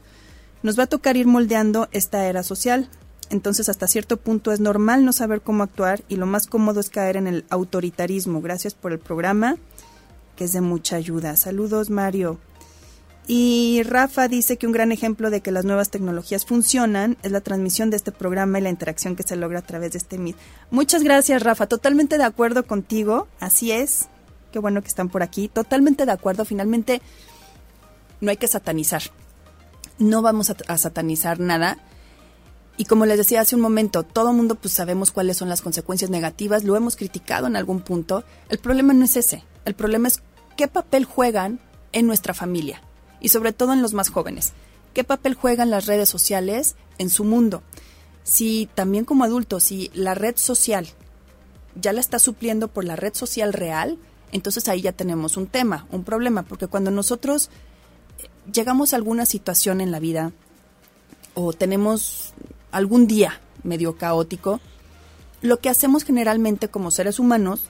[0.62, 2.90] nos va a tocar ir moldeando esta era social.
[3.30, 6.90] Entonces, hasta cierto punto es normal no saber cómo actuar y lo más cómodo es
[6.90, 8.42] caer en el autoritarismo.
[8.42, 9.58] Gracias por el programa,
[10.36, 11.36] que es de mucha ayuda.
[11.36, 12.40] Saludos, Mario.
[13.26, 17.40] Y Rafa dice que un gran ejemplo de que las nuevas tecnologías funcionan es la
[17.40, 20.36] transmisión de este programa y la interacción que se logra a través de este Meet.
[20.72, 21.68] Muchas gracias, Rafa.
[21.68, 23.28] Totalmente de acuerdo contigo.
[23.40, 24.10] Así es.
[24.52, 25.48] Qué bueno que están por aquí.
[25.48, 26.44] Totalmente de acuerdo.
[26.44, 27.02] Finalmente,
[28.20, 29.04] no hay que satanizar.
[30.00, 31.78] No vamos a, a satanizar nada
[32.76, 36.10] y como les decía hace un momento, todo mundo pues sabemos cuáles son las consecuencias
[36.10, 38.24] negativas, lo hemos criticado en algún punto.
[38.50, 40.22] El problema no es ese, el problema es
[40.58, 41.60] qué papel juegan
[41.92, 42.82] en nuestra familia
[43.20, 44.54] y sobre todo en los más jóvenes.
[44.94, 47.64] ¿Qué papel juegan las redes sociales en su mundo?
[48.24, 50.88] Si también como adultos, si la red social
[51.76, 53.98] ya la está supliendo por la red social real,
[54.32, 57.50] entonces ahí ya tenemos un tema, un problema, porque cuando nosotros
[58.20, 60.32] eh, llegamos a alguna situación en la vida
[61.34, 62.34] o tenemos
[62.74, 64.60] algún día medio caótico,
[65.42, 67.62] lo que hacemos generalmente como seres humanos,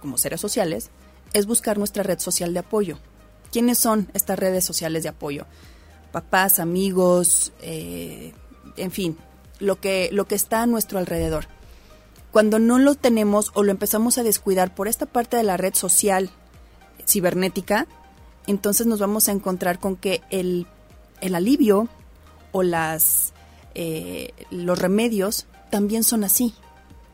[0.00, 0.90] como seres sociales,
[1.32, 2.98] es buscar nuestra red social de apoyo.
[3.50, 5.46] ¿Quiénes son estas redes sociales de apoyo?
[6.12, 8.32] Papás, amigos, eh,
[8.76, 9.16] en fin,
[9.58, 11.46] lo que, lo que está a nuestro alrededor.
[12.30, 15.74] Cuando no lo tenemos o lo empezamos a descuidar por esta parte de la red
[15.74, 16.30] social
[17.06, 17.86] cibernética,
[18.46, 20.66] entonces nos vamos a encontrar con que el,
[21.20, 21.88] el alivio
[22.52, 23.33] o las,
[23.74, 26.54] eh, los remedios también son así.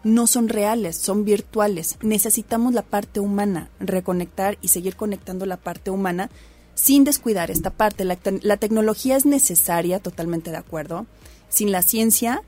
[0.03, 1.99] No son reales, son virtuales.
[2.01, 6.31] Necesitamos la parte humana, reconectar y seguir conectando la parte humana
[6.75, 8.05] sin descuidar esta parte.
[8.05, 11.07] La, tecnología es necesaria, totalmente de acuerdo.
[11.51, 12.43] Sin la ciencia,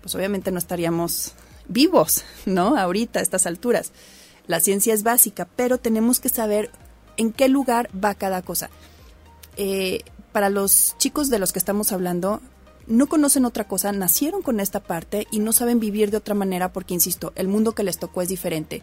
[0.00, 1.32] pues obviamente no estaríamos
[1.66, 2.76] vivos, ¿no?
[2.76, 3.92] Ahorita, a estas alturas.
[4.46, 6.70] La ciencia es básica, pero tenemos que saber
[7.16, 8.70] en qué lugar va cada cosa.
[9.56, 12.40] Eh, para los chicos de los que estamos hablando,
[12.86, 16.72] no conocen otra cosa, nacieron con esta parte y no saben vivir de otra manera
[16.72, 18.82] porque, insisto, el mundo que les tocó es diferente.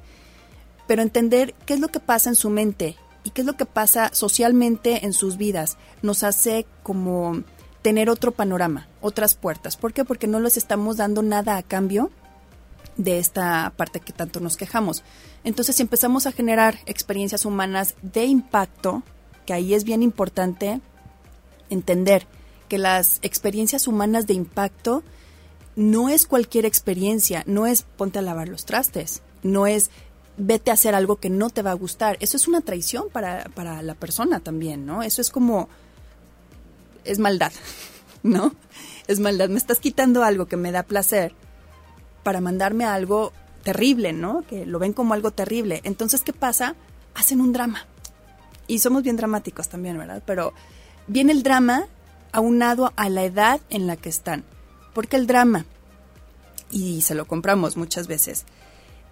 [0.88, 3.65] Pero entender qué es lo que pasa en su mente y qué es lo que
[3.65, 7.43] pasa socialmente en sus vidas nos hace como
[7.81, 9.77] tener otro panorama, otras puertas.
[9.77, 10.03] ¿Por qué?
[10.03, 12.12] Porque no les estamos dando nada a cambio
[12.97, 15.03] de esta parte que tanto nos quejamos.
[15.43, 19.03] Entonces, si empezamos a generar experiencias humanas de impacto,
[19.45, 20.81] que ahí es bien importante
[21.69, 22.27] entender
[22.69, 25.03] que las experiencias humanas de impacto
[25.75, 29.91] no es cualquier experiencia, no es ponte a lavar los trastes, no es
[30.39, 32.17] vete a hacer algo que no te va a gustar.
[32.21, 35.03] Eso es una traición para, para la persona también, ¿no?
[35.03, 35.67] Eso es como,
[37.03, 37.51] es maldad,
[38.23, 38.55] ¿no?
[39.08, 39.49] Es maldad.
[39.49, 41.34] Me estás quitando algo que me da placer
[42.23, 44.43] para mandarme algo terrible, ¿no?
[44.47, 45.82] Que lo ven como algo terrible.
[45.84, 46.75] Entonces, ¿qué pasa?
[47.15, 47.86] Hacen un drama.
[48.67, 50.23] Y somos bien dramáticos también, ¿verdad?
[50.25, 50.53] Pero
[51.08, 51.88] viene el drama
[52.31, 54.43] aunado a la edad en la que están.
[54.93, 55.65] Porque el drama,
[56.71, 58.45] y se lo compramos muchas veces,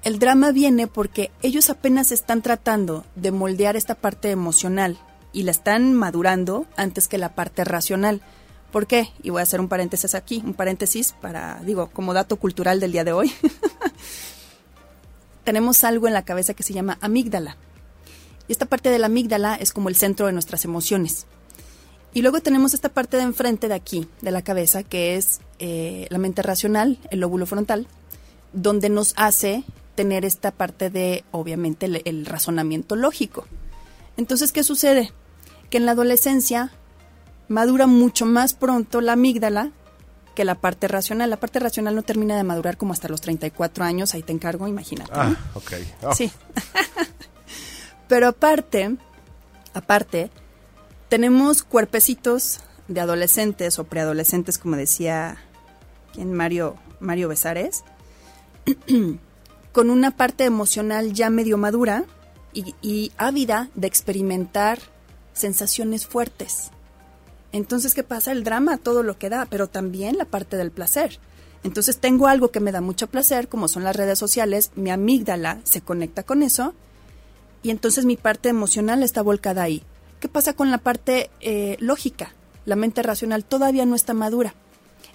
[0.04, 4.98] el drama viene porque ellos apenas están tratando de moldear esta parte emocional
[5.34, 8.22] y la están madurando antes que la parte racional.
[8.72, 9.12] ¿Por qué?
[9.24, 12.92] Y voy a hacer un paréntesis aquí, un paréntesis para, digo, como dato cultural del
[12.92, 13.32] día de hoy.
[15.44, 17.58] Tenemos algo en la cabeza que se llama amígdala.
[18.48, 21.26] Y esta parte de la amígdala es como el centro de nuestras emociones.
[22.18, 26.08] Y luego tenemos esta parte de enfrente de aquí, de la cabeza, que es eh,
[26.10, 27.86] la mente racional, el lóbulo frontal,
[28.54, 33.46] donde nos hace tener esta parte de, obviamente, el razonamiento lógico.
[34.18, 35.14] Entonces, ¿qué sucede?
[35.70, 36.72] Que en la adolescencia
[37.50, 39.70] madura mucho más pronto la amígdala
[40.34, 41.30] que la parte racional.
[41.30, 44.68] La parte racional no termina de madurar como hasta los 34 años, ahí te encargo,
[44.68, 45.12] imagínate.
[45.14, 45.72] Ah, ok.
[46.02, 46.16] Oh.
[46.16, 46.32] Sí.
[48.08, 48.98] Pero aparte,
[49.76, 50.32] aparte,
[51.10, 55.38] tenemos cuerpecitos de adolescentes o preadolescentes, como decía
[56.18, 57.84] Mario, Mario Besares,
[59.72, 62.06] con una parte emocional ya medio madura
[62.54, 64.80] y, y ávida de experimentar
[65.34, 66.72] sensaciones fuertes.
[67.52, 68.32] Entonces, ¿qué pasa?
[68.32, 71.20] El drama, todo lo que da, pero también la parte del placer.
[71.64, 75.60] Entonces, tengo algo que me da mucho placer, como son las redes sociales, mi amígdala
[75.64, 76.74] se conecta con eso,
[77.64, 79.84] y entonces mi parte emocional está volcada ahí.
[80.20, 82.34] ¿Qué pasa con la parte eh, lógica?
[82.66, 84.54] La mente racional todavía no está madura.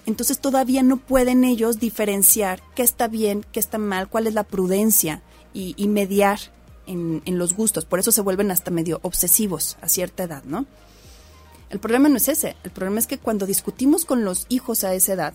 [0.05, 4.43] Entonces todavía no pueden ellos diferenciar qué está bien, qué está mal, cuál es la
[4.43, 5.21] prudencia
[5.53, 6.39] y, mediar
[6.87, 7.85] en, en, los gustos.
[7.85, 10.65] Por eso se vuelven hasta medio obsesivos a cierta edad, ¿no?
[11.69, 14.93] El problema no es ese, el problema es que cuando discutimos con los hijos a
[14.93, 15.33] esa edad,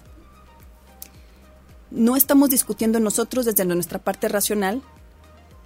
[1.91, 4.83] no estamos discutiendo nosotros desde nuestra parte racional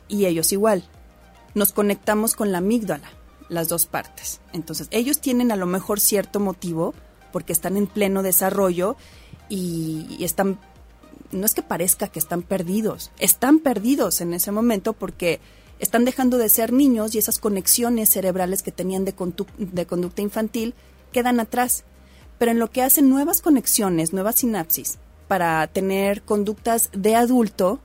[0.08, 0.84] y ellos igual.
[1.54, 3.10] Nos conectamos con la amígdala,
[3.52, 4.40] las dos partes.
[4.52, 6.94] Entonces, ellos tienen a lo mejor cierto motivo
[7.32, 8.96] porque están en pleno desarrollo
[9.48, 10.58] y, están,
[11.30, 15.40] no es que parezca que están perdidos, están perdidos en ese momento porque
[15.78, 19.14] están dejando de ser niños y esas conexiones cerebrales que tenían de,
[19.58, 20.74] de conducta infantil
[21.12, 21.84] quedan atrás.
[22.38, 27.80] Pero en lo que hacen nuevas conexiones, nuevas sinapsis, para tener conductas de adulto,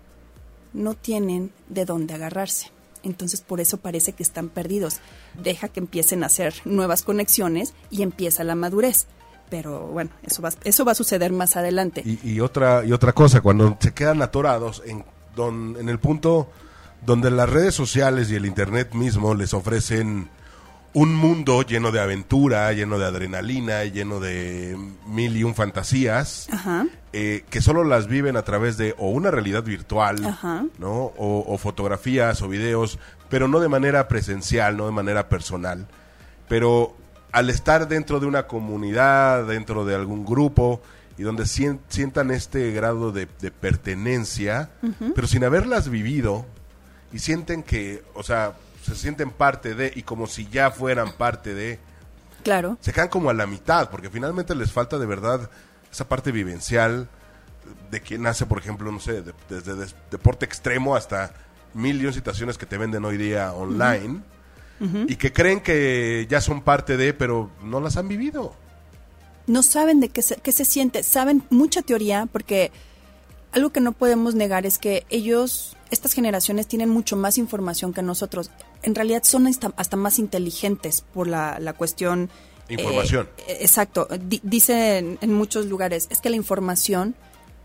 [0.73, 2.71] no tienen de dónde agarrarse.
[3.03, 4.99] Entonces por eso parece que están perdidos.
[5.41, 9.07] Deja que empiecen a hacer nuevas conexiones y empieza la madurez.
[9.49, 12.03] Pero bueno, eso va, eso va a suceder más adelante.
[12.05, 15.05] Y, otra, y otra cosa, cuando se quedan atorados en,
[15.35, 16.49] don, en el punto
[17.05, 20.29] donde las redes sociales y el Internet mismo les ofrecen
[20.97, 26.49] un mundo lleno de aventura, lleno de adrenalina, lleno de mil y un fantasías,
[27.13, 30.19] eh, que solo las viven a través de o una realidad virtual,
[30.79, 31.13] ¿no?
[31.15, 32.97] O, fotografías o videos,
[33.29, 35.87] pero no de manera presencial, no de manera personal.
[36.49, 36.97] Pero
[37.31, 40.81] al estar dentro de una comunidad, dentro de algún grupo,
[41.15, 44.71] y donde sientan este grado de, pertenencia,
[45.13, 46.47] pero sin haberlas vivido,
[47.13, 48.55] y sienten que, o sea,
[48.87, 51.79] se sienten parte de y como si ya fueran parte de.
[52.43, 52.77] Claro.
[52.81, 55.49] Se quedan como a la mitad, porque finalmente les falta de verdad
[55.91, 57.09] esa parte vivencial
[57.91, 61.33] de quien nace, por ejemplo, no sé, desde deporte extremo hasta
[61.73, 64.21] mil y situaciones que te venden hoy día online.
[64.79, 68.53] y que creen que ya son parte de, pero no las han vivido.
[69.47, 72.71] No saben de qué se, qué se siente, saben mucha teoría porque
[73.51, 78.01] algo que no podemos negar es que ellos, estas generaciones, tienen mucho más información que
[78.01, 78.51] nosotros.
[78.83, 82.29] En realidad son hasta, más inteligentes por la, la cuestión...
[82.69, 83.29] Información.
[83.47, 84.07] Eh, exacto.
[84.43, 87.15] dicen en muchos lugares, es que la información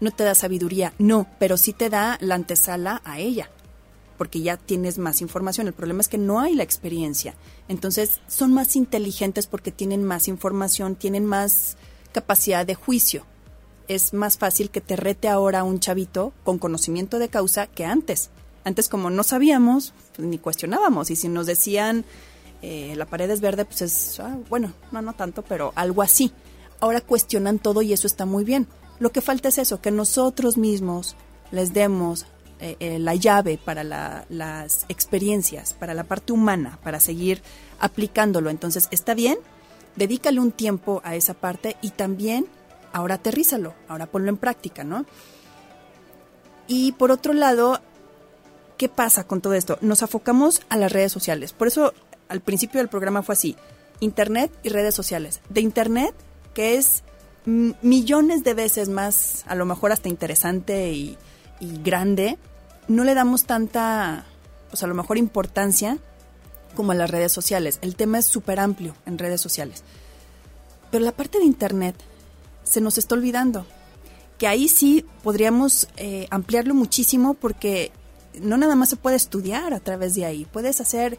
[0.01, 0.95] no te da sabiduría.
[0.99, 3.51] No, pero sí te da la antesala a ella
[4.23, 5.67] porque ya tienes más información.
[5.67, 7.35] El problema es que no hay la experiencia.
[7.67, 11.77] Entonces, son más inteligentes porque tienen más información, tienen más
[12.13, 13.27] capacidad de juicio.
[13.89, 18.31] Es más fácil que te rete ahora un chavito con conocimiento de causa que antes.
[18.65, 21.11] Antes, como no sabíamos, pues, ni cuestionábamos.
[21.11, 22.05] Y si nos decían
[22.63, 26.33] eh, la pared es verde, pues es, ah, bueno, no, no tanto, pero algo así.
[26.81, 28.69] Ahora cuestionan todo y eso está muy bien.
[29.01, 31.17] Lo que falta es eso, que nosotros mismos
[31.51, 32.27] les demos
[32.61, 37.43] eh, eh, la llave para las experiencias, para la parte humana, para seguir
[37.81, 38.49] aplicándolo.
[38.49, 39.39] Entonces, está bien,
[39.97, 42.47] dedícale un tiempo a esa parte y también
[42.93, 45.05] ahora aterrízalo, ahora ponlo en práctica, ¿no?
[46.67, 47.81] Y por otro lado,
[48.77, 49.79] ¿qué pasa con todo esto?
[49.81, 51.53] Nos afocamos a las redes sociales.
[51.53, 51.93] Por eso
[52.29, 53.57] al principio del programa fue así,
[54.01, 55.41] Internet y redes sociales.
[55.49, 56.15] De Internet,
[56.55, 57.03] que es
[57.45, 61.19] millones de veces más, a lo mejor hasta interesante y,
[61.61, 62.39] y grande,
[62.89, 64.25] no le damos tanta,
[64.71, 65.99] pues a lo mejor importancia
[66.75, 67.79] como a las redes sociales.
[67.83, 69.83] El tema es súper amplio en redes sociales.
[70.91, 71.97] Pero la parte de Internet
[72.65, 73.67] se nos está olvidando.
[74.39, 77.93] Que ahí sí podríamos eh, ampliarlo muchísimo porque
[78.41, 80.47] no nada más se puede estudiar a través de ahí.
[80.51, 81.19] Puedes hacer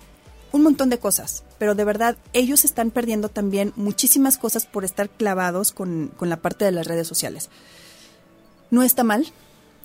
[0.52, 1.44] un montón de cosas.
[1.58, 6.38] Pero de verdad, ellos están perdiendo también muchísimas cosas por estar clavados con, con la
[6.38, 7.50] parte de las redes sociales.
[8.70, 9.32] No está mal,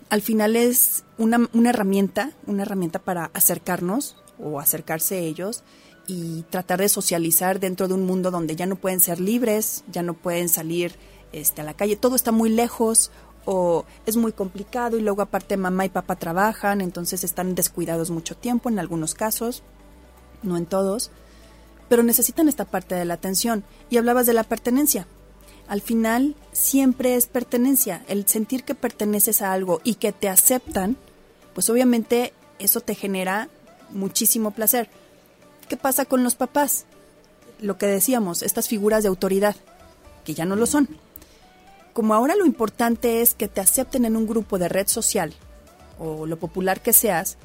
[0.09, 5.63] al final es una, una herramienta, una herramienta para acercarnos o acercarse ellos
[6.07, 10.01] y tratar de socializar dentro de un mundo donde ya no pueden ser libres, ya
[10.01, 10.95] no pueden salir
[11.31, 13.11] este, a la calle, todo está muy lejos
[13.45, 18.35] o es muy complicado y luego aparte mamá y papá trabajan, entonces están descuidados mucho
[18.35, 19.63] tiempo en algunos casos,
[20.43, 21.11] no en todos,
[21.87, 23.63] pero necesitan esta parte de la atención.
[23.89, 25.07] Y hablabas de la pertenencia
[25.69, 30.97] al final siempre es pertenencia, el sentir que perteneces a algo y que te aceptan,
[31.53, 33.49] pues obviamente eso te genera
[33.91, 34.89] muchísimo placer.
[35.69, 36.85] ¿Qué pasa con los papás?
[37.61, 39.55] Lo que decíamos, estas figuras de autoridad,
[40.25, 40.89] que ya no lo son.
[41.93, 45.33] Como ahora lo importante es que te acepten en un grupo de red social,
[45.97, 47.37] o lo popular que seas,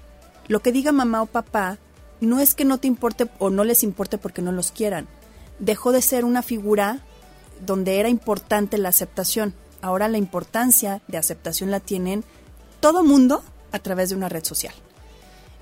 [0.47, 1.79] lo que diga mamá o papá
[2.21, 5.07] no es que no te importe o no les importe porque no los quieran.
[5.59, 7.01] Dejó de ser una figura
[7.65, 9.55] donde era importante la aceptación.
[9.81, 12.25] Ahora la importancia de aceptación la tienen
[12.81, 14.75] todo mundo a través de una red social.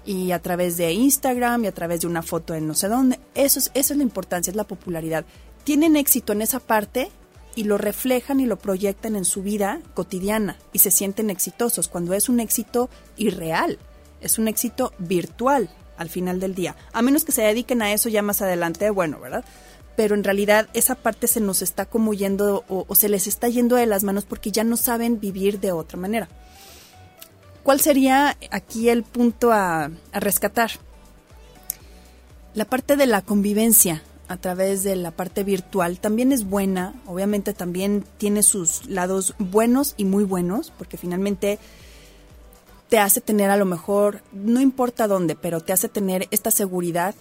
[0.04, 3.20] Y a través de Instagram y a través de una foto en no sé dónde.
[3.34, 5.24] Eso es, esa es la importancia, es la popularidad.
[5.64, 7.10] Tienen éxito en esa parte
[7.54, 12.14] y lo reflejan y lo proyectan en su vida cotidiana y se sienten exitosos cuando
[12.14, 13.78] es un éxito irreal,
[14.20, 16.76] es un éxito virtual al final del día.
[16.92, 19.44] A menos que se dediquen a eso ya más adelante, bueno, ¿verdad?
[19.96, 23.76] pero en realidad esa parte se nos está como yendo o, se les está yendo
[23.76, 26.28] de las manos porque ya no saben vivir de otra manera.
[27.62, 30.72] ¿Cuál sería aquí el punto a, a rescatar?
[32.54, 37.52] La parte de la convivencia a través de la parte virtual también es buena, obviamente
[37.52, 41.58] también tiene sus lados buenos y muy buenos, porque finalmente
[42.88, 47.14] te hace tener a lo mejor, no importa dónde, pero te hace tener esta seguridad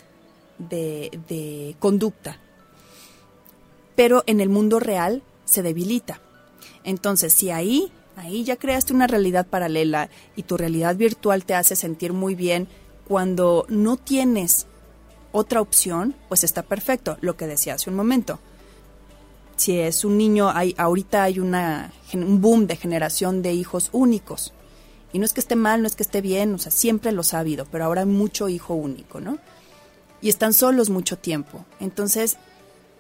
[0.58, 2.39] de, conducta,
[3.93, 6.21] pero en el mundo real se debilita.
[6.86, 11.76] Entonces, si ahí, ahí ya creaste una realidad paralela y tu realidad virtual te hace
[11.76, 12.69] sentir muy bien,
[13.06, 14.67] cuando no tienes
[15.32, 18.39] otra opción, pues está perfecto, lo que decía hace un momento.
[19.56, 24.54] Si es un niño, hay, ahorita hay una, un boom de generación de hijos únicos.
[25.13, 27.34] Y no es que esté mal, no es que esté bien, o sea, siempre los
[27.34, 29.38] ha habido, pero ahora hay mucho hijo único, ¿no?
[30.22, 31.66] Y están solos mucho tiempo.
[31.80, 32.38] Entonces,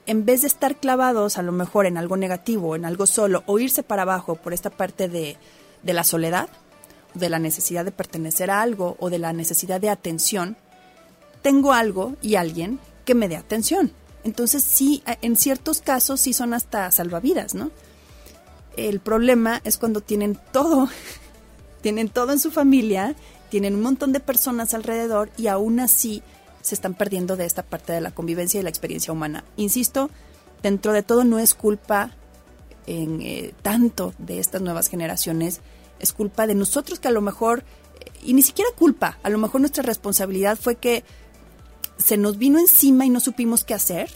[0.05, 3.59] en vez de estar clavados a lo mejor en algo negativo, en algo solo, o
[3.59, 5.37] irse para abajo por esta parte de,
[5.83, 6.49] de la soledad,
[7.13, 10.57] de la necesidad de pertenecer a algo o de la necesidad de atención,
[11.41, 13.91] tengo algo y alguien que me dé atención.
[14.23, 17.71] Entonces sí, en ciertos casos sí son hasta salvavidas, ¿no?
[18.77, 20.87] El problema es cuando tienen todo,
[21.81, 23.15] tienen todo en su familia,
[23.49, 26.23] tienen un montón de personas alrededor y aún así
[26.61, 29.43] se están perdiendo de esta parte de la convivencia y la experiencia humana.
[29.57, 30.09] Insisto,
[30.61, 32.11] dentro de todo no es culpa
[32.85, 35.61] en eh, tanto de estas nuevas generaciones,
[35.99, 37.63] es culpa de nosotros que a lo mejor,
[37.99, 41.03] eh, y ni siquiera culpa, a lo mejor nuestra responsabilidad fue que
[42.01, 44.09] se nos vino encima y no supimos qué hacer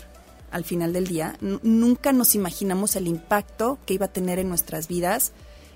[0.52, 1.38] al final del día.
[1.42, 5.34] nunca nos imaginamos el impacto que iba a tener en nuestras vidas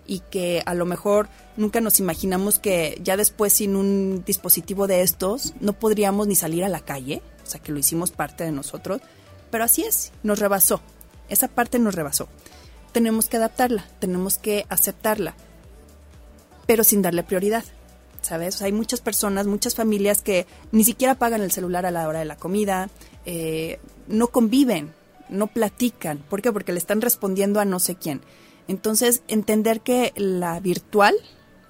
[0.08, 5.02] y que a lo mejor nunca nos imaginamos que ya después sin un dispositivo de
[5.02, 8.52] estos no podríamos ni salir a la calle, o sea que lo hicimos parte de
[8.52, 9.02] nosotros,
[9.52, 10.82] pero así es, nos rebasó,
[11.28, 12.28] esa parte nos rebasó.
[12.92, 15.36] Tenemos que adaptarla, tenemos que aceptarla,
[16.66, 17.64] pero sin darle prioridad.
[18.30, 18.62] ¿Sabes?
[18.62, 22.26] hay muchas personas, muchas familias que ni siquiera pagan el celular a la hora de
[22.26, 22.92] la comida,
[23.26, 24.94] eh, no conviven,
[25.30, 26.20] no platican.
[26.30, 26.52] ¿Por qué?
[26.52, 28.22] Porque le están respondiendo a no sé quién.
[28.68, 31.16] Entonces, entender que la virtual,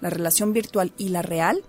[0.02, 1.64] la relación virtual y la real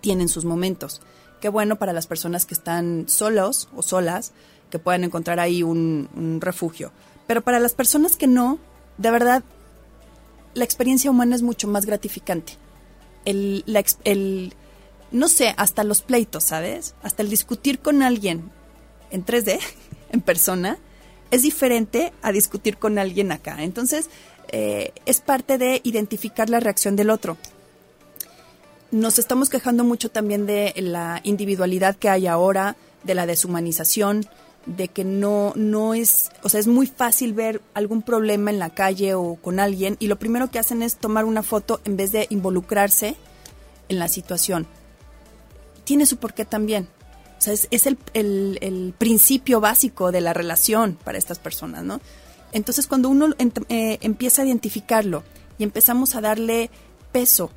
[0.00, 1.02] tienen sus momentos.
[1.42, 4.32] Qué bueno para las personas que están solos o solas,
[4.70, 6.90] que puedan encontrar ahí un, refugio.
[7.26, 8.58] Pero para las personas que no,
[8.96, 9.44] de verdad,
[10.54, 12.54] la experiencia humana es mucho más gratificante.
[13.26, 13.64] El,
[14.04, 14.54] el,
[15.10, 16.94] no sé, hasta los pleitos, ¿sabes?
[17.02, 18.50] Hasta el discutir con alguien
[19.10, 19.60] en 3D,
[20.12, 20.78] en persona,
[21.30, 23.62] es diferente a discutir con alguien acá.
[23.62, 24.08] Entonces,
[24.48, 27.36] eh, es parte de identificar la reacción del otro.
[28.90, 34.26] Nos estamos quejando mucho también de la individualidad que hay ahora, de la deshumanización,
[34.66, 38.70] de que no, no es, o sea, es muy fácil ver algún problema en la
[38.70, 42.12] calle o con alguien y lo primero que hacen es tomar una foto en vez
[42.12, 43.16] de involucrarse
[43.88, 44.66] en la situación.
[45.84, 46.88] Tiene su porqué también.
[47.38, 52.00] O sea, es, el, el, principio básico de la relación para estas personas, ¿no?
[52.52, 53.34] Entonces, cuando uno
[53.68, 55.22] eh, empieza a identificarlo
[55.58, 56.70] y empezamos a darle
[57.12, 57.50] peso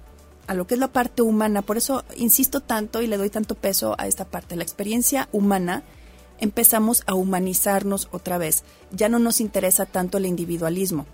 [0.48, 3.56] a lo que es la parte humana, por eso insisto tanto y le doy tanto
[3.56, 5.84] peso a esta parte, la experiencia humana,
[6.40, 8.64] empezamos a humanizarnos otra vez.
[8.92, 11.06] Ya no nos interesa tanto el individualismo.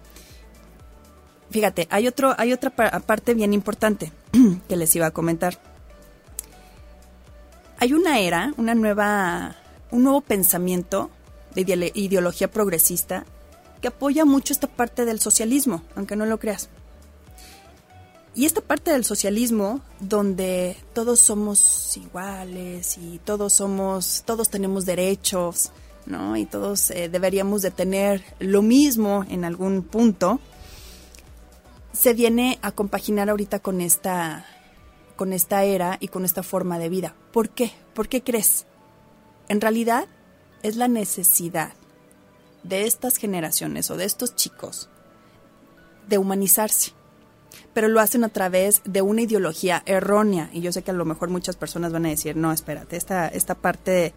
[1.49, 4.11] Fíjate, hay, otro, hay otra parte bien importante
[4.67, 5.59] que les iba a comentar.
[7.77, 9.55] Hay una era, una nueva,
[9.91, 11.09] un nuevo pensamiento
[11.53, 13.25] de ideología progresista
[13.81, 16.69] que apoya mucho esta parte del socialismo, aunque no lo creas.
[18.35, 25.71] Y esta parte del socialismo, donde todos somos iguales y todos somos, todos tenemos derechos,
[26.05, 26.35] ¿no?
[26.35, 30.41] Y todos eh, deberíamos de tener lo mismo en algún punto,
[31.93, 34.45] se viene a compaginar ahorita con esta,
[35.15, 37.15] con esta era y con esta forma de vida.
[37.31, 37.71] ¿Por qué?
[37.93, 38.65] ¿Por qué crees?
[39.47, 40.07] En realidad
[40.61, 41.71] es la necesidad
[42.63, 44.89] de estas generaciones o de estos chicos
[46.09, 46.91] de humanizarse,
[47.75, 50.49] pero lo hacen a través de una ideología errónea.
[50.53, 53.27] Y yo sé que a lo mejor muchas personas van a decir, no, espérate, esta,
[53.27, 54.13] esta parte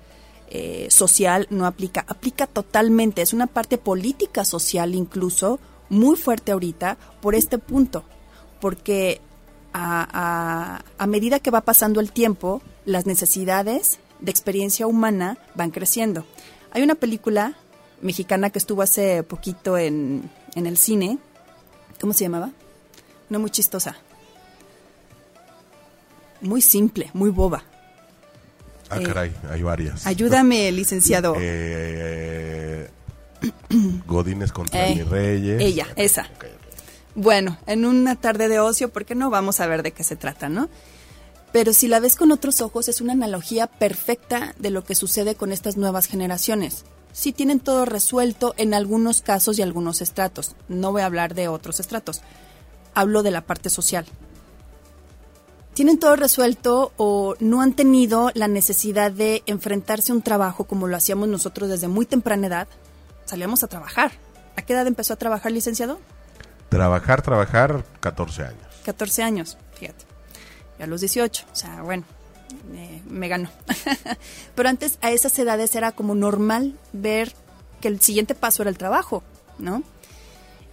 [0.49, 2.05] eh, social no aplica.
[2.07, 8.05] Aplica totalmente, es una parte política social incluso muy fuerte ahorita por este punto,
[8.61, 9.21] porque
[9.73, 16.25] a, a medida que va pasando el tiempo, las necesidades de experiencia humana van creciendo.
[16.71, 17.55] Hay una película
[18.03, 21.19] mexicana que estuvo hace poquito en, en el cine.
[22.01, 22.53] ¿Cómo se llamaba?
[23.29, 23.97] No muy chistosa.
[26.41, 27.65] Muy simple, muy boba.
[28.91, 30.07] Ah, eh, caray, hay varias.
[30.07, 31.35] Ayúdame, licenciado.
[31.39, 32.89] Eh,
[34.07, 35.61] Godines contra eh, Reyes.
[35.61, 36.29] Ella, esa.
[37.15, 39.31] Bueno, en una tarde de ocio, ¿por qué no?
[39.31, 40.69] Vamos a ver de qué se trata, ¿no?
[41.53, 45.35] Pero si la ves con otros ojos, es una analogía perfecta de lo que sucede
[45.35, 46.85] con estas nuevas generaciones
[47.19, 50.55] sí tienen todo resuelto en algunos casos y algunos estratos.
[50.69, 52.23] No voy a hablar de otros estratos.
[52.99, 54.07] Hablo de la parte social.
[55.73, 60.89] Tienen todo resuelto o no han tenido la necesidad de enfrentarse a un trabajo como
[60.89, 62.67] lo hacíamos nosotros desde muy temprana edad.
[63.25, 64.11] Salíamos a trabajar.
[64.57, 66.01] ¿A qué edad empezó a trabajar, licenciado?
[66.71, 68.67] Trabajar, trabajar, 14 años.
[68.85, 70.05] 14 años, fíjate.
[70.81, 72.03] Y a los 18, o sea, bueno,
[73.09, 73.49] me ganó.
[74.57, 77.33] Pero antes a esas edades era como normal ver
[77.81, 79.23] que el siguiente paso era el trabajo,
[79.61, 79.85] ¿no?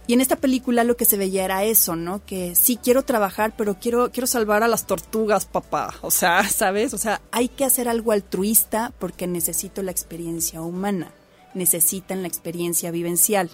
[0.06, 2.24] Y en esta película lo que se veía era eso, ¿no?
[2.24, 5.94] Que sí quiero trabajar, pero quiero quiero salvar a las tortugas, papá.
[6.02, 6.94] O sea, ¿sabes?
[6.94, 11.12] O sea, hay que hacer algo altruista porque necesito la experiencia humana.
[11.54, 13.50] Necesitan la experiencia vivencial.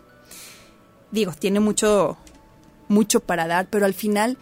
[1.11, 2.18] Digo, tiene mucho
[2.88, 4.36] mucho para dar, pero al final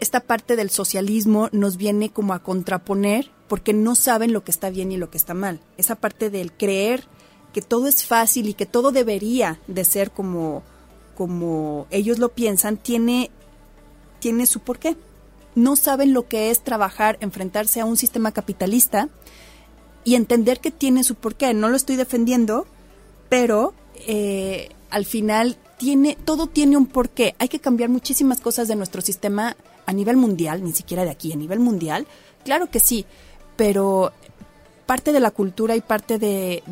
[0.00, 4.70] esta parte del socialismo nos viene como a contraponer porque no saben lo que está
[4.70, 5.60] bien y lo que está mal.
[5.76, 7.04] Esa parte del creer
[7.52, 10.62] que todo es fácil y que todo debería de ser como,
[11.18, 13.32] como ellos lo piensan, tiene,
[14.20, 14.96] tiene su porqué.
[15.56, 19.08] No saben lo que es trabajar, enfrentarse a un sistema capitalista
[20.04, 21.54] y entender que tiene su porqué.
[21.54, 22.68] No lo estoy defendiendo,
[23.28, 23.74] pero
[24.06, 27.34] eh, al final tiene, todo tiene un porqué.
[27.40, 29.56] Hay que cambiar muchísimas cosas de nuestro sistema
[29.86, 32.06] a nivel mundial, ni siquiera de aquí, a nivel mundial,
[32.44, 33.06] claro que sí,
[33.56, 34.12] pero
[34.86, 36.62] parte de la cultura y parte de,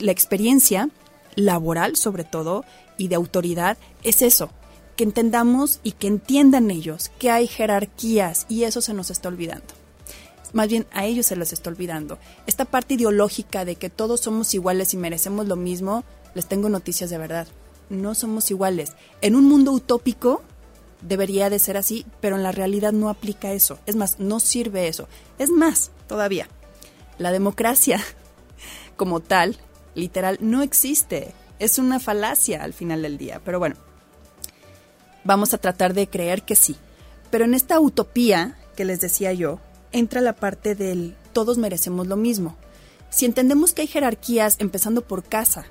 [0.00, 0.88] la experiencia
[1.36, 2.64] laboral, sobre todo,
[2.98, 4.50] y de autoridad, es eso,
[4.96, 9.78] que entendamos y que entiendan ellos que hay jerarquías y eso se nos está olvidando.
[10.52, 12.18] Más bien a ellos se les está olvidando.
[12.46, 17.10] Esta parte ideológica de que todos somos iguales y merecemos lo mismo, les tengo noticias
[17.10, 17.46] de verdad.
[17.90, 18.92] No somos iguales.
[19.20, 20.42] En un mundo utópico
[21.02, 23.78] debería de ser así, pero en la realidad no aplica eso.
[23.86, 25.08] Es más, no sirve eso.
[25.38, 26.48] Es más, todavía,
[27.18, 28.02] la democracia
[28.96, 29.56] como tal,
[29.94, 31.34] literal, no existe.
[31.58, 33.40] Es una falacia al final del día.
[33.44, 33.76] Pero bueno,
[35.24, 36.76] vamos a tratar de creer que sí.
[37.30, 39.60] Pero en esta utopía que les decía yo,
[39.92, 42.56] entra la parte del todos merecemos lo mismo.
[43.10, 45.66] Si entendemos que hay jerarquías empezando por casa,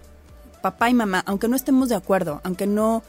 [0.62, 3.04] papá y mamá, aunque no estemos de acuerdo, aunque no,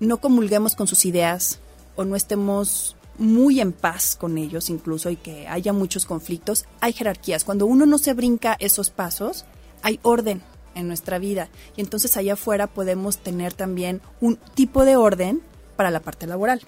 [0.00, 1.60] no comulguemos con sus ideas
[1.96, 6.92] o no estemos muy en paz con ellos incluso y que haya muchos conflictos, hay
[6.92, 7.44] jerarquías.
[7.44, 9.44] Cuando uno no se brinca esos pasos,
[9.82, 10.42] hay orden
[10.74, 11.48] en nuestra vida.
[11.76, 15.42] Y entonces allá afuera podemos tener también un tipo de orden
[15.76, 16.62] para la parte laboral.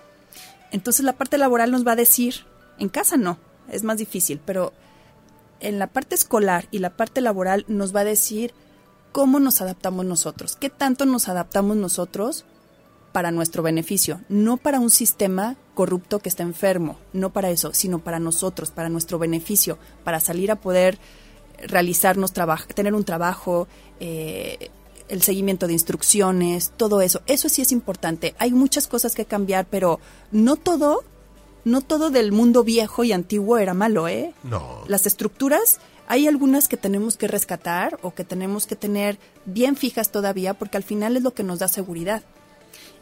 [0.70, 2.46] Entonces la parte laboral nos va a decir,
[2.78, 3.38] en casa no,
[3.70, 4.72] es más difícil, pero
[5.60, 8.52] en la parte escolar y la parte laboral nos va a decir
[9.12, 12.44] cómo nos adaptamos nosotros, qué tanto nos adaptamos nosotros
[13.12, 18.00] para nuestro beneficio, no para un sistema corrupto que está enfermo, no para eso, sino
[18.00, 20.98] para nosotros, para nuestro beneficio, para salir a poder
[21.58, 22.32] realizarnos,
[22.74, 23.68] tener un trabajo,
[24.00, 24.70] eh,
[25.08, 27.22] el seguimiento de instrucciones, todo eso.
[27.26, 28.34] Eso sí es importante.
[28.38, 30.00] Hay muchas cosas que cambiar, pero
[30.32, 31.04] no todo,
[31.64, 34.32] no todo del mundo viejo y antiguo era malo, ¿eh?
[34.42, 34.82] No.
[34.88, 40.10] Las estructuras, hay algunas que tenemos que rescatar o que tenemos que tener bien fijas
[40.10, 42.22] todavía, porque al final es lo que nos da seguridad.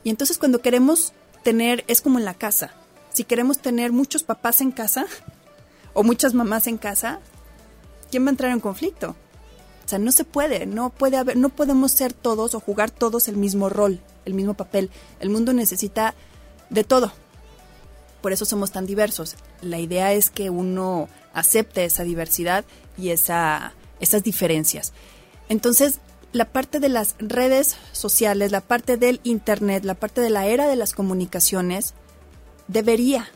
[0.04, 2.72] Y entonces cuando queremos tener, es como en la casa.
[3.12, 5.06] Si queremos tener muchos papás en casa
[5.94, 7.20] o muchas mamás en casa,
[8.12, 9.16] ¿quién va a entrar en conflicto?
[9.84, 13.26] O sea, no se puede, no puede haber, no podemos ser todos o jugar todos
[13.26, 14.90] el mismo rol, el mismo papel.
[15.18, 16.14] El mundo necesita
[16.70, 17.10] de todo.
[18.20, 19.34] Por eso somos tan diversos.
[19.62, 22.64] La idea es que uno acepte esa diversidad
[22.96, 24.92] y esa, esas diferencias.
[25.48, 25.98] Entonces,
[26.32, 30.68] la parte de las redes sociales, la parte del Internet, la parte de la era
[30.68, 31.94] de las comunicaciones,
[32.68, 33.28] debería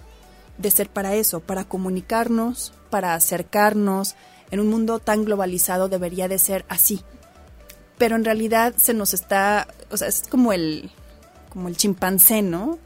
[0.59, 4.15] de ser para eso, para comunicarnos, para acercarnos.
[4.51, 7.03] En un mundo tan globalizado debería de ser así.
[7.99, 10.91] Pero en realidad se nos está, o sea, es como el,
[11.49, 12.79] como el chimpancé, ¿no?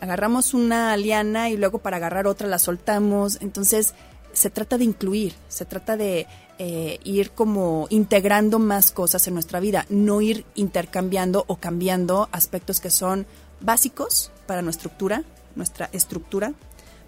[0.00, 3.38] Agarramos una liana y luego para agarrar otra la soltamos.
[3.40, 3.94] Entonces,
[4.32, 6.26] se trata de incluir, se trata de
[6.58, 12.80] eh, ir como integrando más cosas en nuestra vida, no ir intercambiando o cambiando aspectos
[12.80, 13.26] que son
[13.60, 16.52] básicos para nuestra estructura, nuestra estructura,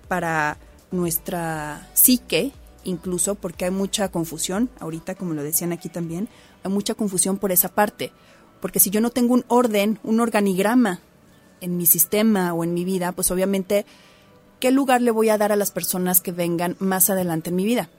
[0.08, 0.56] para
[0.90, 2.52] nuestra psique,
[2.84, 6.28] incluso porque hay mucha confusión, ahorita como lo decían aquí también,
[6.64, 8.12] hay mucha confusión por esa parte,
[8.60, 11.00] porque si yo no tengo un orden, un organigrama
[11.60, 13.86] en mi sistema o en mi vida, pues obviamente,
[14.60, 17.64] ¿qué lugar le voy a dar a las personas que vengan más adelante en mi
[17.64, 17.90] vida?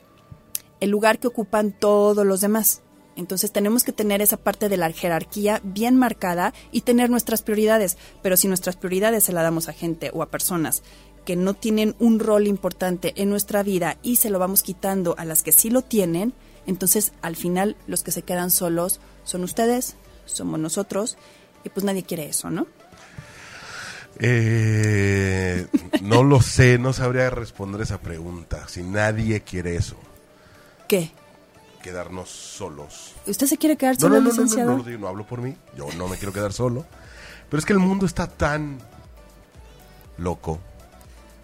[0.83, 2.81] el lugar que ocupan todos los demás.
[3.15, 7.97] Entonces tenemos que tener esa parte de la jerarquía bien marcada y tener nuestras prioridades.
[8.21, 10.83] Pero si nuestras prioridades se las damos a gente o a personas
[11.25, 15.25] que no tienen un rol importante en nuestra vida y se lo vamos quitando a
[15.25, 16.33] las que sí lo tienen,
[16.65, 19.95] entonces al final los que se quedan solos son ustedes,
[20.25, 21.17] somos nosotros
[21.63, 22.67] y pues nadie quiere eso, ¿no?
[24.19, 25.67] Eh,
[26.01, 28.67] no lo sé, no sabría responder esa pregunta.
[28.67, 29.95] Si nadie quiere eso.
[30.87, 31.11] ¿Qué?
[31.81, 33.13] Quedarnos solos.
[33.25, 34.71] ¿Usted se quiere quedar No, solo, no, no, no, licenciado?
[34.71, 35.55] no, no, digo, no hablo por mí.
[35.75, 36.85] Yo no me quiero quedar solo.
[37.49, 38.77] Pero es que el mundo está tan
[40.17, 40.59] loco.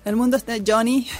[0.06, 1.08] El mundo está Johnny.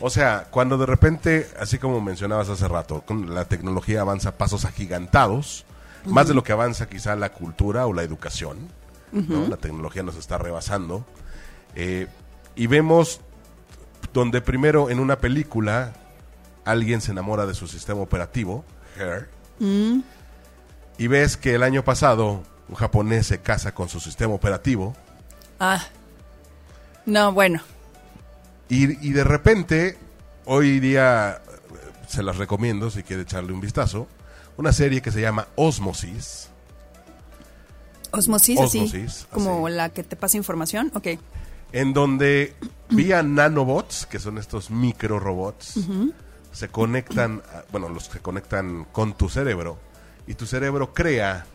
[0.00, 4.32] O sea, cuando de repente, así como mencionabas hace rato, con la tecnología avanza a
[4.38, 5.64] pasos agigantados,
[6.04, 8.58] más de lo que avanza quizá la cultura o la educación,
[9.10, 9.48] ¿no?
[9.48, 11.04] La tecnología nos está rebasando.
[11.74, 12.06] eh,
[12.54, 13.20] y vemos
[14.12, 15.94] donde primero en una película
[16.64, 18.64] alguien se enamora de su sistema operativo,
[19.00, 19.28] Her,
[20.96, 24.94] y ves que el año pasado un japonés se casa con su sistema operativo,
[25.58, 25.80] Ah.
[27.08, 27.60] No, bueno.
[28.68, 29.96] Y, y de repente,
[30.44, 31.40] hoy día,
[32.06, 34.06] se las recomiendo si quiere echarle un vistazo,
[34.58, 36.50] una serie que se llama Osmosis,
[38.10, 38.78] Osmosis, así.
[38.80, 39.76] Osmosis, Como así.
[39.76, 40.90] la que te pasa información.
[40.94, 41.08] Ok.
[41.72, 42.54] en donde
[42.90, 45.78] vía nanobots, que son estos micro robots,
[46.52, 49.78] se conectan, bueno, los que conectan con tu cerebro,
[50.26, 51.46] y tu cerebro crea,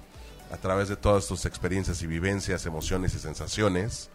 [0.51, 4.09] a través de todas tus experiencias y vivencias, emociones y sensaciones,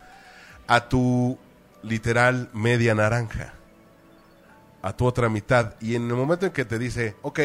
[0.68, 1.36] a tu
[1.82, 3.54] literal media naranja.
[4.82, 7.40] a tu otra mitad y en el momento en que te dice, ok,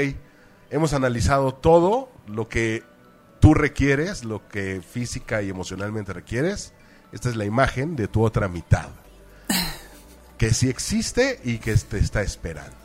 [0.70, 2.84] hemos analizado todo lo que
[3.40, 6.74] tú requieres, lo que física y emocionalmente requieres,
[7.12, 8.90] esta es la imagen de tu otra mitad,
[10.38, 12.76] que sí existe y que te está esperando,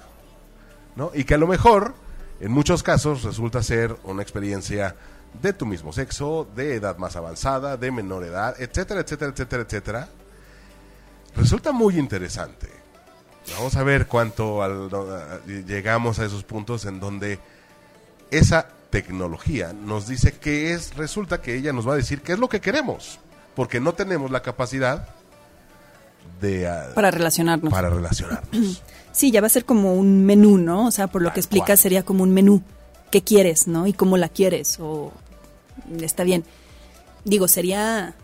[0.96, 1.10] ¿no?
[1.14, 1.94] Y que a lo mejor,
[2.40, 4.96] en muchos casos, resulta ser una experiencia
[5.42, 10.08] de tu mismo sexo, de edad más avanzada, de menor edad, etcétera, etcétera, etcétera, etcétera.
[11.36, 12.68] Resulta muy interesante.
[13.56, 14.60] Vamos a ver cuánto
[15.46, 17.38] llegamos a esos puntos en donde
[18.30, 22.38] esa tecnología nos dice que es, resulta que ella nos va a decir qué es
[22.38, 23.18] lo que queremos,
[23.54, 25.08] porque no tenemos la capacidad
[26.40, 26.68] de...
[26.68, 27.72] Ah, para relacionarnos.
[27.72, 28.82] Para relacionarnos.
[29.10, 30.86] Sí, ya va a ser como un menú, ¿no?
[30.86, 32.62] O sea, por lo que explica sería como un menú.
[33.10, 33.88] ¿Qué quieres, no?
[33.88, 35.12] Y cómo la quieres, o
[36.00, 36.44] está bien.
[37.24, 38.14] Digo, sería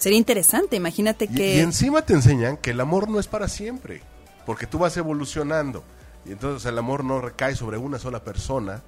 [0.00, 1.56] sería interesante, imagínate que...
[1.56, 4.02] y encima te enseñan que el amor no es para siempre
[4.50, 5.84] porque tú vas evolucionando.
[6.26, 8.82] Y entonces el amor no recae sobre una sola persona,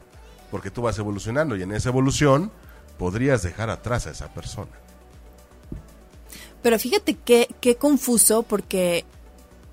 [0.50, 1.56] porque tú vas evolucionando.
[1.56, 2.50] Y en esa evolución
[2.98, 4.72] podrías dejar atrás a esa persona.
[6.62, 9.04] Pero fíjate qué, qué confuso, porque,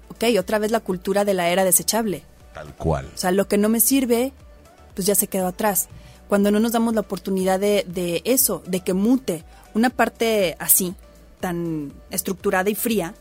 [0.10, 2.24] ok, otra vez la cultura de la era desechable.
[2.54, 3.10] Tal cual.
[3.14, 4.32] O sea, lo que no me sirve,
[4.94, 5.90] pues ya se quedó atrás.
[6.28, 10.96] Cuando no nos damos la oportunidad de, de eso, de que mute una parte así,
[11.40, 13.16] tan estructurada y fría,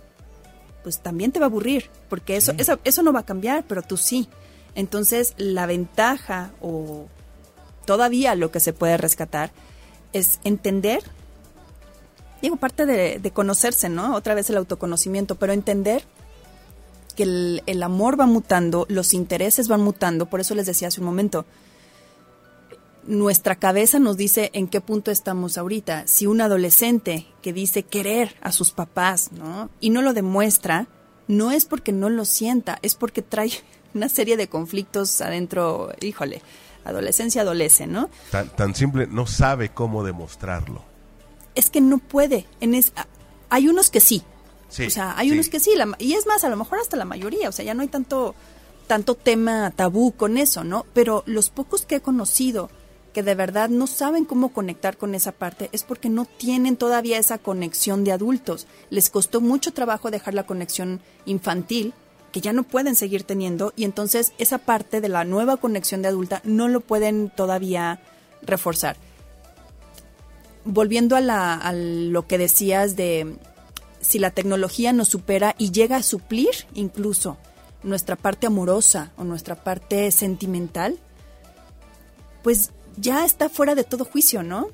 [0.82, 3.82] pues también te va a aburrir, porque eso, eso, eso no va a cambiar, pero
[3.82, 4.28] tú sí.
[4.74, 7.06] Entonces, la ventaja o
[7.84, 9.50] todavía lo que se puede rescatar
[10.12, 11.02] es entender,
[12.42, 14.14] digo, parte de, conocerse, ¿no?
[14.14, 16.04] Otra vez el autoconocimiento, pero entender
[17.16, 21.00] que el, el, amor va mutando, los intereses van mutando, por eso les decía hace
[21.00, 21.44] un momento,
[23.08, 26.06] nuestra cabeza nos dice en qué punto estamos ahorita.
[26.06, 29.70] Si un adolescente que dice querer a sus papás, ¿no?
[29.80, 30.86] Y no lo demuestra,
[31.26, 33.50] no es porque no lo sienta, es porque trae
[33.94, 36.42] una serie de conflictos adentro, híjole,
[36.84, 38.10] adolescencia adolece, ¿no?
[38.30, 40.84] Tan, tan simple, no sabe cómo demostrarlo.
[41.54, 42.46] Es que no puede.
[42.60, 42.92] En es,
[43.48, 44.22] hay unos que sí.
[44.68, 45.72] o sea, hay unos que sí.
[45.98, 47.48] y es más, a lo mejor hasta la mayoría.
[47.48, 48.34] O sea, ya no hay tanto,
[48.86, 50.84] tanto tema tabú con eso, ¿no?
[50.92, 52.70] Pero los pocos que he conocido
[53.18, 57.18] que de verdad no saben cómo conectar con esa parte es porque no tienen todavía
[57.18, 58.68] esa conexión de adultos.
[58.90, 61.94] Les costó mucho trabajo dejar la conexión infantil
[62.30, 66.06] que ya no pueden seguir teniendo y entonces esa parte de la nueva conexión de
[66.06, 68.00] adulta no lo pueden todavía
[68.40, 68.96] reforzar.
[70.64, 73.36] Volviendo a, a lo que decías de
[74.00, 77.36] si la tecnología nos supera y llega a suplir incluso
[77.82, 81.00] nuestra parte amorosa o nuestra parte sentimental,
[82.44, 84.68] pues ya está fuera de todo juicio, ¿no?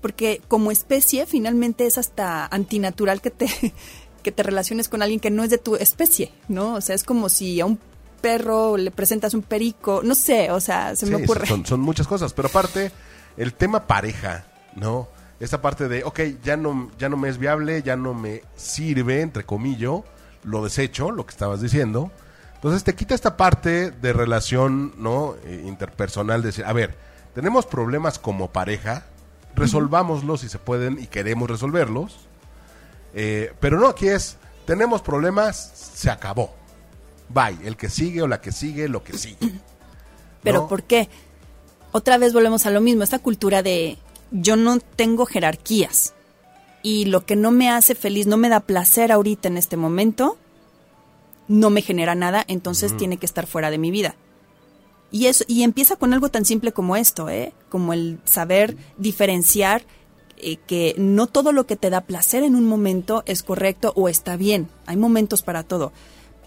[0.00, 3.46] Porque como especie finalmente es hasta antinatural que te,
[4.22, 6.74] que te relaciones con alguien que no es de tu especie, ¿no?
[6.74, 7.78] O sea, es como si a un
[8.20, 11.46] perro le presentas un perico, no sé, o sea, se me ocurre.
[11.46, 12.92] Son, son muchas cosas, pero aparte,
[13.36, 14.46] el tema pareja,
[14.76, 15.08] ¿no?
[15.40, 19.20] Esta parte de, ok, ya no, ya no me es viable, ya no me sirve,
[19.22, 20.02] entre comillas,
[20.44, 22.12] lo desecho, lo que estabas diciendo.
[22.54, 25.34] Entonces te quita esta parte de relación, ¿no?
[25.44, 26.96] Eh, interpersonal, de decir, a ver,
[27.34, 29.06] tenemos problemas como pareja,
[29.54, 32.28] resolvámoslos si se pueden y queremos resolverlos.
[33.14, 36.54] Eh, pero no, aquí es, tenemos problemas, se acabó.
[37.28, 39.38] Bye, el que sigue o la que sigue, lo que sigue.
[40.42, 41.08] Pero ¿por qué?
[41.92, 43.96] Otra vez volvemos a lo mismo, esta cultura de
[44.32, 46.14] yo no tengo jerarquías
[46.82, 50.36] y lo que no me hace feliz, no me da placer ahorita en este momento,
[51.48, 54.16] no me genera nada, entonces tiene que estar fuera de mi vida.
[55.12, 57.52] Y, es, y empieza con algo tan simple como esto, ¿eh?
[57.68, 59.84] como el saber diferenciar
[60.38, 64.08] eh, que no todo lo que te da placer en un momento es correcto o
[64.08, 64.68] está bien.
[64.86, 65.92] Hay momentos para todo.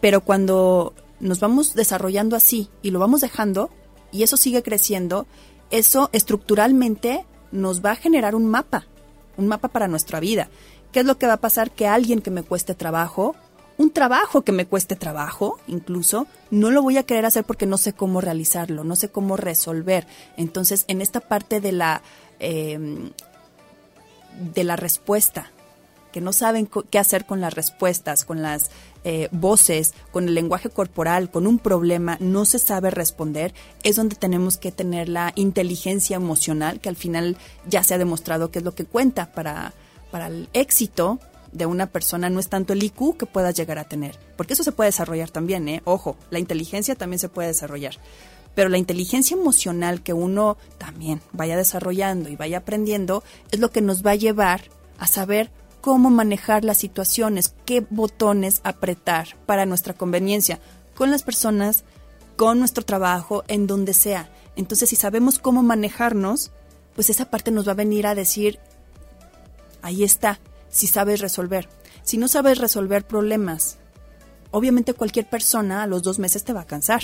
[0.01, 3.69] Pero cuando nos vamos desarrollando así y lo vamos dejando
[4.11, 5.27] y eso sigue creciendo,
[5.69, 8.87] eso estructuralmente nos va a generar un mapa,
[9.37, 10.49] un mapa para nuestra vida.
[10.91, 11.71] ¿Qué es lo que va a pasar?
[11.71, 13.35] Que alguien que me cueste trabajo
[13.77, 17.77] un trabajo que me cueste trabajo, incluso, no lo voy a querer hacer porque no
[17.77, 20.07] sé cómo realizarlo, no sé cómo resolver.
[20.37, 22.01] Entonces, en esta parte de la,
[22.39, 23.11] em,
[24.53, 25.51] de la respuesta,
[26.15, 28.71] que no saben qué hacer con las respuestas, con las
[29.03, 33.53] eh, voces, con el lenguaje corporal, con un problema, no se sabe responder,
[33.83, 37.35] es donde tenemos que tener la inteligencia emocional, que al final
[37.67, 39.73] ya se ha demostrado que es lo que cuenta para,
[40.09, 41.19] para el éxito
[41.55, 44.63] de una persona no es tanto el IQ que puedas llegar a tener, porque eso
[44.63, 45.81] se puede desarrollar también, ¿eh?
[45.85, 47.95] Ojo, la inteligencia también se puede desarrollar,
[48.55, 53.81] pero la inteligencia emocional que uno también vaya desarrollando y vaya aprendiendo es lo que
[53.81, 54.63] nos va a llevar
[54.97, 55.49] a saber
[55.81, 60.59] cómo manejar las situaciones, qué botones apretar para nuestra conveniencia.
[60.95, 61.83] con las personas,
[62.37, 64.29] con nuestro trabajo, en donde sea.
[64.55, 66.51] Entonces, si sabemos cómo manejarnos,
[66.95, 68.59] pues esa parte nos va a venir a decir,
[69.81, 70.39] ahí está,
[70.75, 71.69] si sabes resolver.
[72.03, 73.77] Si no sabes resolver problemas,
[74.51, 77.01] obviamente cualquier persona a los dos meses te va a cansar.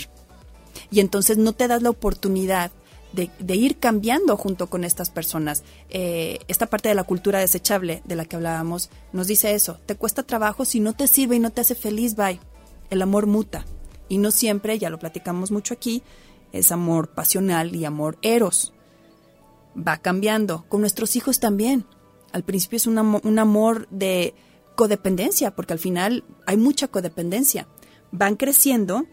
[0.92, 2.72] Y entonces no te das la oportunidad
[3.14, 5.64] de, ir cambiando junto con estas personas.
[5.90, 9.80] Eh, esta parte de la cultura desechable de la que hablábamos nos dice eso.
[9.86, 12.42] Te cuesta trabajo si no te sirve y no te hace feliz, bye.
[12.90, 13.66] El amor muta.
[14.10, 16.04] Y no siempre, ya lo platicamos mucho aquí,
[16.52, 18.74] es amor pasional y amor eros.
[19.78, 20.66] Va cambiando.
[20.68, 21.86] Con nuestros hijos también.
[22.32, 24.34] Al principio es un, amor de
[24.76, 27.68] codependencia, porque al final hay mucha codependencia.
[28.12, 29.06] Van creciendo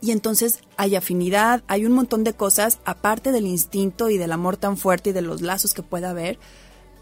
[0.00, 4.56] y entonces hay afinidad, hay un montón de cosas, aparte del instinto y del amor
[4.56, 6.38] tan fuerte y de los lazos que pueda haber,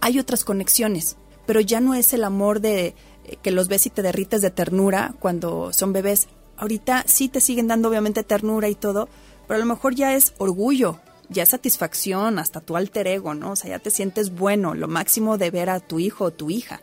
[0.00, 2.94] hay otras conexiones, pero ya no es el amor de
[3.24, 6.28] eh, que los ves y te derrites de ternura cuando son bebés.
[6.56, 9.08] Ahorita sí te siguen dando obviamente ternura y todo,
[9.46, 13.52] pero a lo mejor ya es orgullo, ya satisfacción, hasta tu alter ego, ¿no?
[13.52, 16.50] O sea, ya te sientes bueno, lo máximo de ver a tu hijo o tu
[16.50, 16.80] hija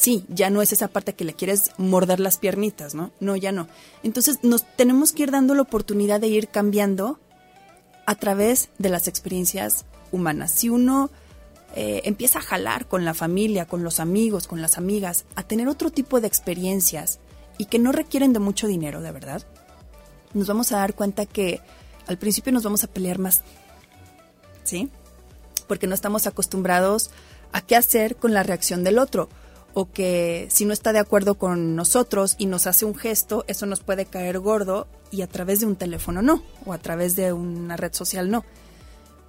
[0.00, 3.10] sí, ya no es esa parte que le quieres morder las piernitas, ¿no?
[3.20, 3.68] No, ya no.
[4.02, 7.20] Entonces nos tenemos que ir dando la oportunidad de ir cambiando
[8.06, 10.52] a través de las experiencias humanas.
[10.52, 11.10] Si uno
[11.76, 15.68] eh, empieza a jalar con la familia, con los amigos, con las amigas, a tener
[15.68, 17.20] otro tipo de experiencias
[17.58, 19.42] y que no requieren de mucho dinero, de verdad,
[20.32, 21.60] nos vamos a dar cuenta que
[22.06, 23.42] al principio nos vamos a pelear más,
[25.66, 27.10] Porque no estamos acostumbrados
[27.52, 29.28] a qué hacer con la reacción del otro
[29.72, 33.66] o que si no está de acuerdo con nosotros y nos hace un gesto, eso
[33.66, 37.32] nos puede caer gordo y a través de un teléfono no, o a través de
[37.32, 38.44] una red social no.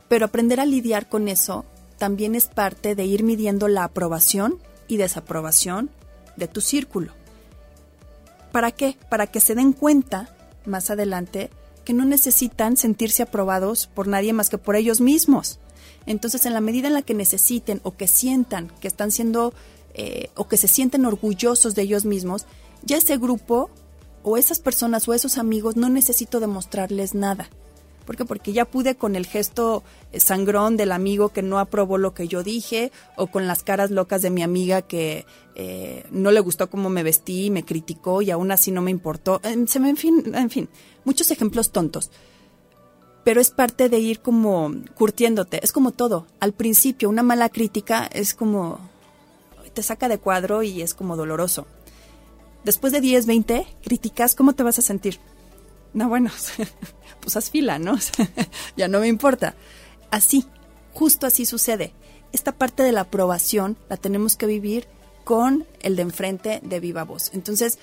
[0.07, 1.65] Pero aprender a lidiar con eso
[1.97, 5.89] también es parte de ir midiendo la aprobación y desaprobación
[6.35, 7.13] de tu círculo.
[8.51, 8.97] ¿Para qué?
[9.09, 10.35] Para que se den cuenta
[10.65, 11.49] más adelante
[11.91, 15.59] que no necesitan sentirse aprobados por nadie más que por ellos mismos.
[16.05, 19.53] Entonces, en la medida en la que necesiten o que sientan que están siendo
[19.93, 22.45] eh, o que se sienten orgullosos de ellos mismos,
[22.85, 23.69] ya ese grupo
[24.23, 27.49] o esas personas o esos amigos no necesito demostrarles nada.
[28.05, 28.25] ¿Por qué?
[28.25, 32.27] Porque ya pude con el gesto eh, sangrón del amigo que no aprobó lo que
[32.27, 35.25] yo dije, o con las caras locas de mi amiga que
[35.55, 39.39] eh, no le gustó cómo me vestí, me criticó y aún así no me importó.
[39.43, 40.69] En, en, fin, en fin,
[41.05, 42.11] muchos ejemplos tontos.
[43.23, 45.63] Pero es parte de ir como curtiéndote.
[45.63, 46.25] Es como todo.
[46.39, 48.79] Al principio, una mala crítica es como,
[49.73, 51.67] te saca de cuadro y es como doloroso.
[52.63, 55.19] Después de 10, 20 críticas, ¿cómo te vas a sentir?
[55.93, 56.31] No, bueno,
[57.19, 57.97] pues haz fila, ¿no?
[58.77, 59.55] ya no me importa.
[60.09, 60.45] Así,
[60.93, 61.93] justo así sucede.
[62.31, 64.87] Esta parte de la aprobación la tenemos que vivir
[65.23, 67.31] con el de enfrente de viva voz.
[67.33, 67.77] Entonces,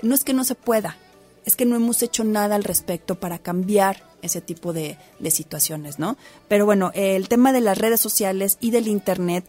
[0.00, 0.96] no es que no se pueda,
[1.44, 5.98] es que no hemos hecho nada al respecto para cambiar ese tipo de, de situaciones,
[5.98, 6.16] ¿no?
[6.48, 9.44] Pero bueno, el tema de las redes sociales y del Internet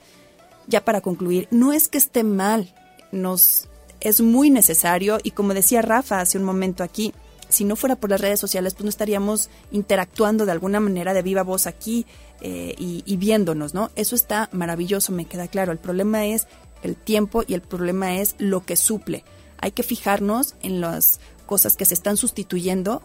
[0.67, 2.73] ya para concluir, no es que esté mal,
[3.11, 3.67] nos
[3.99, 7.13] es muy necesario y como decía Rafa hace un momento aquí,
[7.53, 11.21] si no fuera por las redes sociales, pues no estaríamos interactuando de alguna manera de
[11.21, 12.05] viva voz aquí
[12.41, 13.91] eh, y, viéndonos, ¿no?
[13.95, 15.71] Eso está maravilloso, me queda claro.
[15.71, 16.47] El problema es
[16.81, 19.23] el tiempo y el problema es lo que suple.
[19.59, 23.01] Hay que fijarnos en las cosas que se están sustituyendo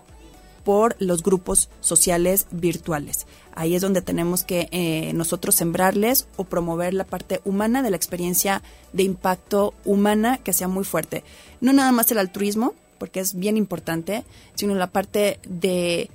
[0.65, 3.27] por los grupos sociales virtuales.
[3.55, 7.97] Ahí es donde tenemos que eh, nosotros sembrarles o promover la parte humana de la
[7.97, 11.23] experiencia de impacto humana que sea muy fuerte.
[11.61, 14.25] No nada más el altruismo, porque es bien importante,
[14.55, 16.11] sino la parte de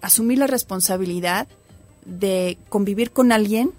[0.00, 1.48] asumir la responsabilidad
[2.04, 3.72] de convivir con alguien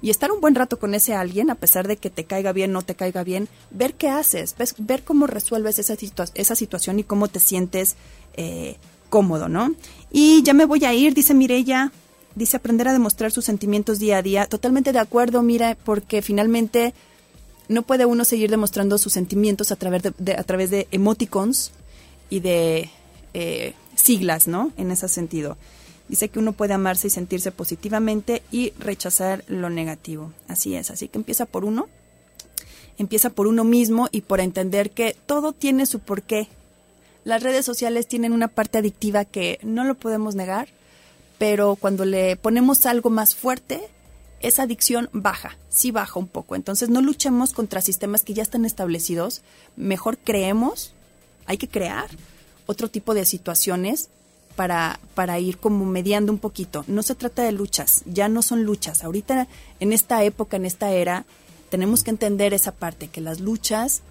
[0.00, 2.72] y estar un buen rato con ese alguien, a pesar de que te caiga bien,
[2.72, 5.96] no te caiga bien, ver qué haces, ver cómo resuelves esa,
[6.34, 7.96] esa situación y cómo te sientes
[8.34, 8.76] eh,
[9.08, 9.74] cómodo, ¿no?
[10.12, 11.90] Y ya me voy a ir, dice Mirella,
[12.34, 14.46] dice aprender a demostrar sus sentimientos día a día.
[14.46, 16.94] Totalmente de acuerdo, mira, porque finalmente
[17.68, 21.72] no puede uno seguir demostrando sus sentimientos a través de, a través de emoticons
[22.30, 22.90] y de
[23.34, 24.72] eh, siglas, ¿no?
[24.76, 25.56] En ese sentido.
[26.08, 30.32] Dice que uno puede amarse y sentirse positivamente y rechazar lo negativo.
[30.48, 31.88] Así es, así que empieza por uno.
[32.96, 36.48] Empieza por uno mismo y por entender que todo tiene su porqué,
[37.28, 40.68] las redes sociales tienen una parte adictiva que no lo podemos negar,
[41.36, 43.82] pero cuando le ponemos algo más fuerte,
[44.40, 46.56] esa adicción baja, sí baja un poco.
[46.56, 49.42] Entonces no luchemos contra sistemas que ya están establecidos,
[49.76, 50.92] mejor creemos,
[51.46, 52.08] hay que crear
[52.66, 54.10] otro tipo de situaciones
[54.54, 56.84] para, para ir como mediando un poquito.
[56.88, 59.04] No se trata de luchas, ya no son luchas.
[59.04, 59.48] Ahorita,
[59.80, 61.24] en esta época, en esta era,
[61.70, 64.02] tenemos que entender esa parte, que las luchas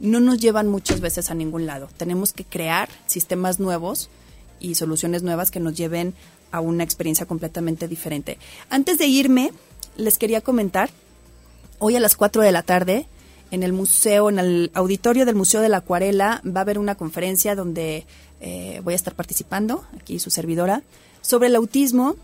[0.00, 1.88] no nos llevan muchas veces a ningún lado.
[1.96, 4.10] Tenemos que crear sistemas nuevos
[4.60, 6.14] y soluciones nuevas que nos lleven
[6.50, 8.38] a una experiencia completamente diferente.
[8.70, 9.52] Antes de irme,
[9.96, 10.90] les quería comentar,
[11.78, 13.06] hoy a las 4 de la tarde,
[13.50, 16.96] en el museo, en el auditorio del Museo de la Acuarela, va a haber una
[16.96, 18.06] conferencia donde
[18.40, 20.82] eh, voy a estar participando, aquí su servidora,
[21.20, 22.16] sobre el autismo,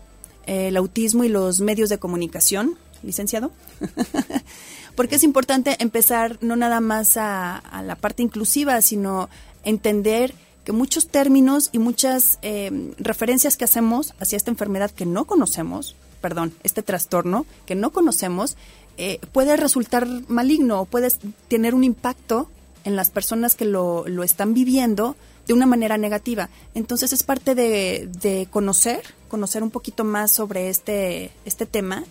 [0.45, 3.51] eh, el autismo y los medios de comunicación, licenciado.
[4.95, 9.29] Porque es importante empezar no nada más a, la parte inclusiva, sino
[9.63, 10.33] entender
[10.65, 15.95] que muchos términos y muchas eh, referencias que hacemos hacia esta enfermedad que no conocemos,
[16.21, 18.55] perdón, este trastorno que no conocemos,
[18.97, 21.09] eh, puede resultar maligno o puede
[21.47, 22.49] tener un impacto
[22.83, 25.15] en las personas que lo, lo están viviendo
[25.47, 26.49] de una manera negativa.
[26.75, 32.03] Entonces es parte de, de, conocer, conocer un poquito más sobre este, este tema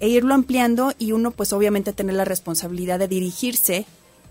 [0.00, 3.86] e irlo ampliando y uno pues obviamente tener la responsabilidad de dirigirse,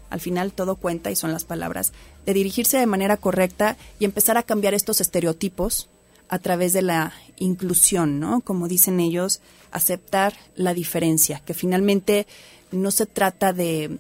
[0.10, 1.92] al final todo cuenta y son las palabras,
[2.26, 5.90] de dirigirse de manera correcta y empezar a cambiar estos estereotipos
[6.30, 8.42] a través de la inclusión, ¿no?
[8.42, 12.28] Como dicen ellos, aceptar la diferencia, que finalmente
[12.72, 13.98] no se trata de,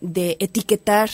[0.00, 1.10] de etiquetar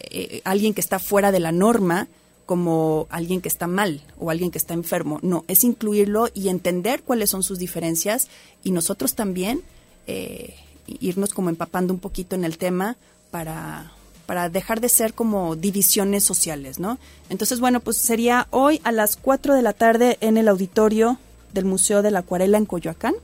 [0.00, 2.08] eh, alguien que está fuera de la norma
[2.46, 5.20] como alguien que está mal o alguien que está enfermo.
[5.22, 8.28] No, es incluirlo y entender cuáles son sus diferencias
[8.64, 9.62] y nosotros también
[10.06, 10.54] eh,
[10.86, 12.96] irnos como empapando un poquito en el tema
[13.30, 13.92] para,
[14.30, 17.00] para dejar de ser como divisiones sociales, ¿no?
[17.30, 21.18] Entonces, bueno, pues sería hoy a las 4 de la tarde en el auditorio
[21.52, 23.14] del Museo de la Acuarela en Coyoacán.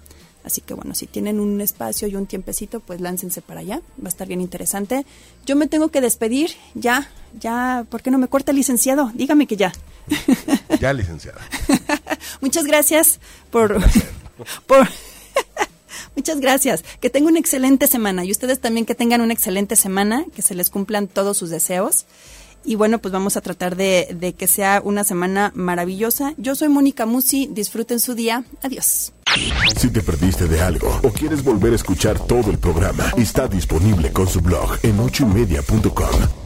[0.42, 3.82] Así que bueno, si tienen un espacio y un tiempecito, pues láncense para allá.
[4.02, 5.06] Va a estar bien interesante.
[5.44, 6.50] Yo me tengo que despedir.
[6.74, 9.12] Ya, ya, ¿por qué no me corta el licenciado?
[9.14, 9.72] Dígame que ya.
[10.80, 11.40] Ya, licenciada.
[12.40, 13.20] Muchas gracias
[13.52, 13.80] por...
[14.66, 14.88] por
[16.16, 16.84] Muchas gracias.
[17.00, 20.54] Que tengan una excelente semana y ustedes también que tengan una excelente semana, que se
[20.54, 22.06] les cumplan todos sus deseos.
[22.64, 26.34] Y bueno, pues vamos a tratar de, que sea una semana maravillosa.
[26.36, 28.44] Yo soy Mónica Musi, disfruten su día.
[28.62, 29.12] Adiós.
[29.76, 34.10] Si te perdiste de algo o quieres volver a escuchar todo el programa, está disponible
[34.10, 36.45] con su blog en ochoymedia.com.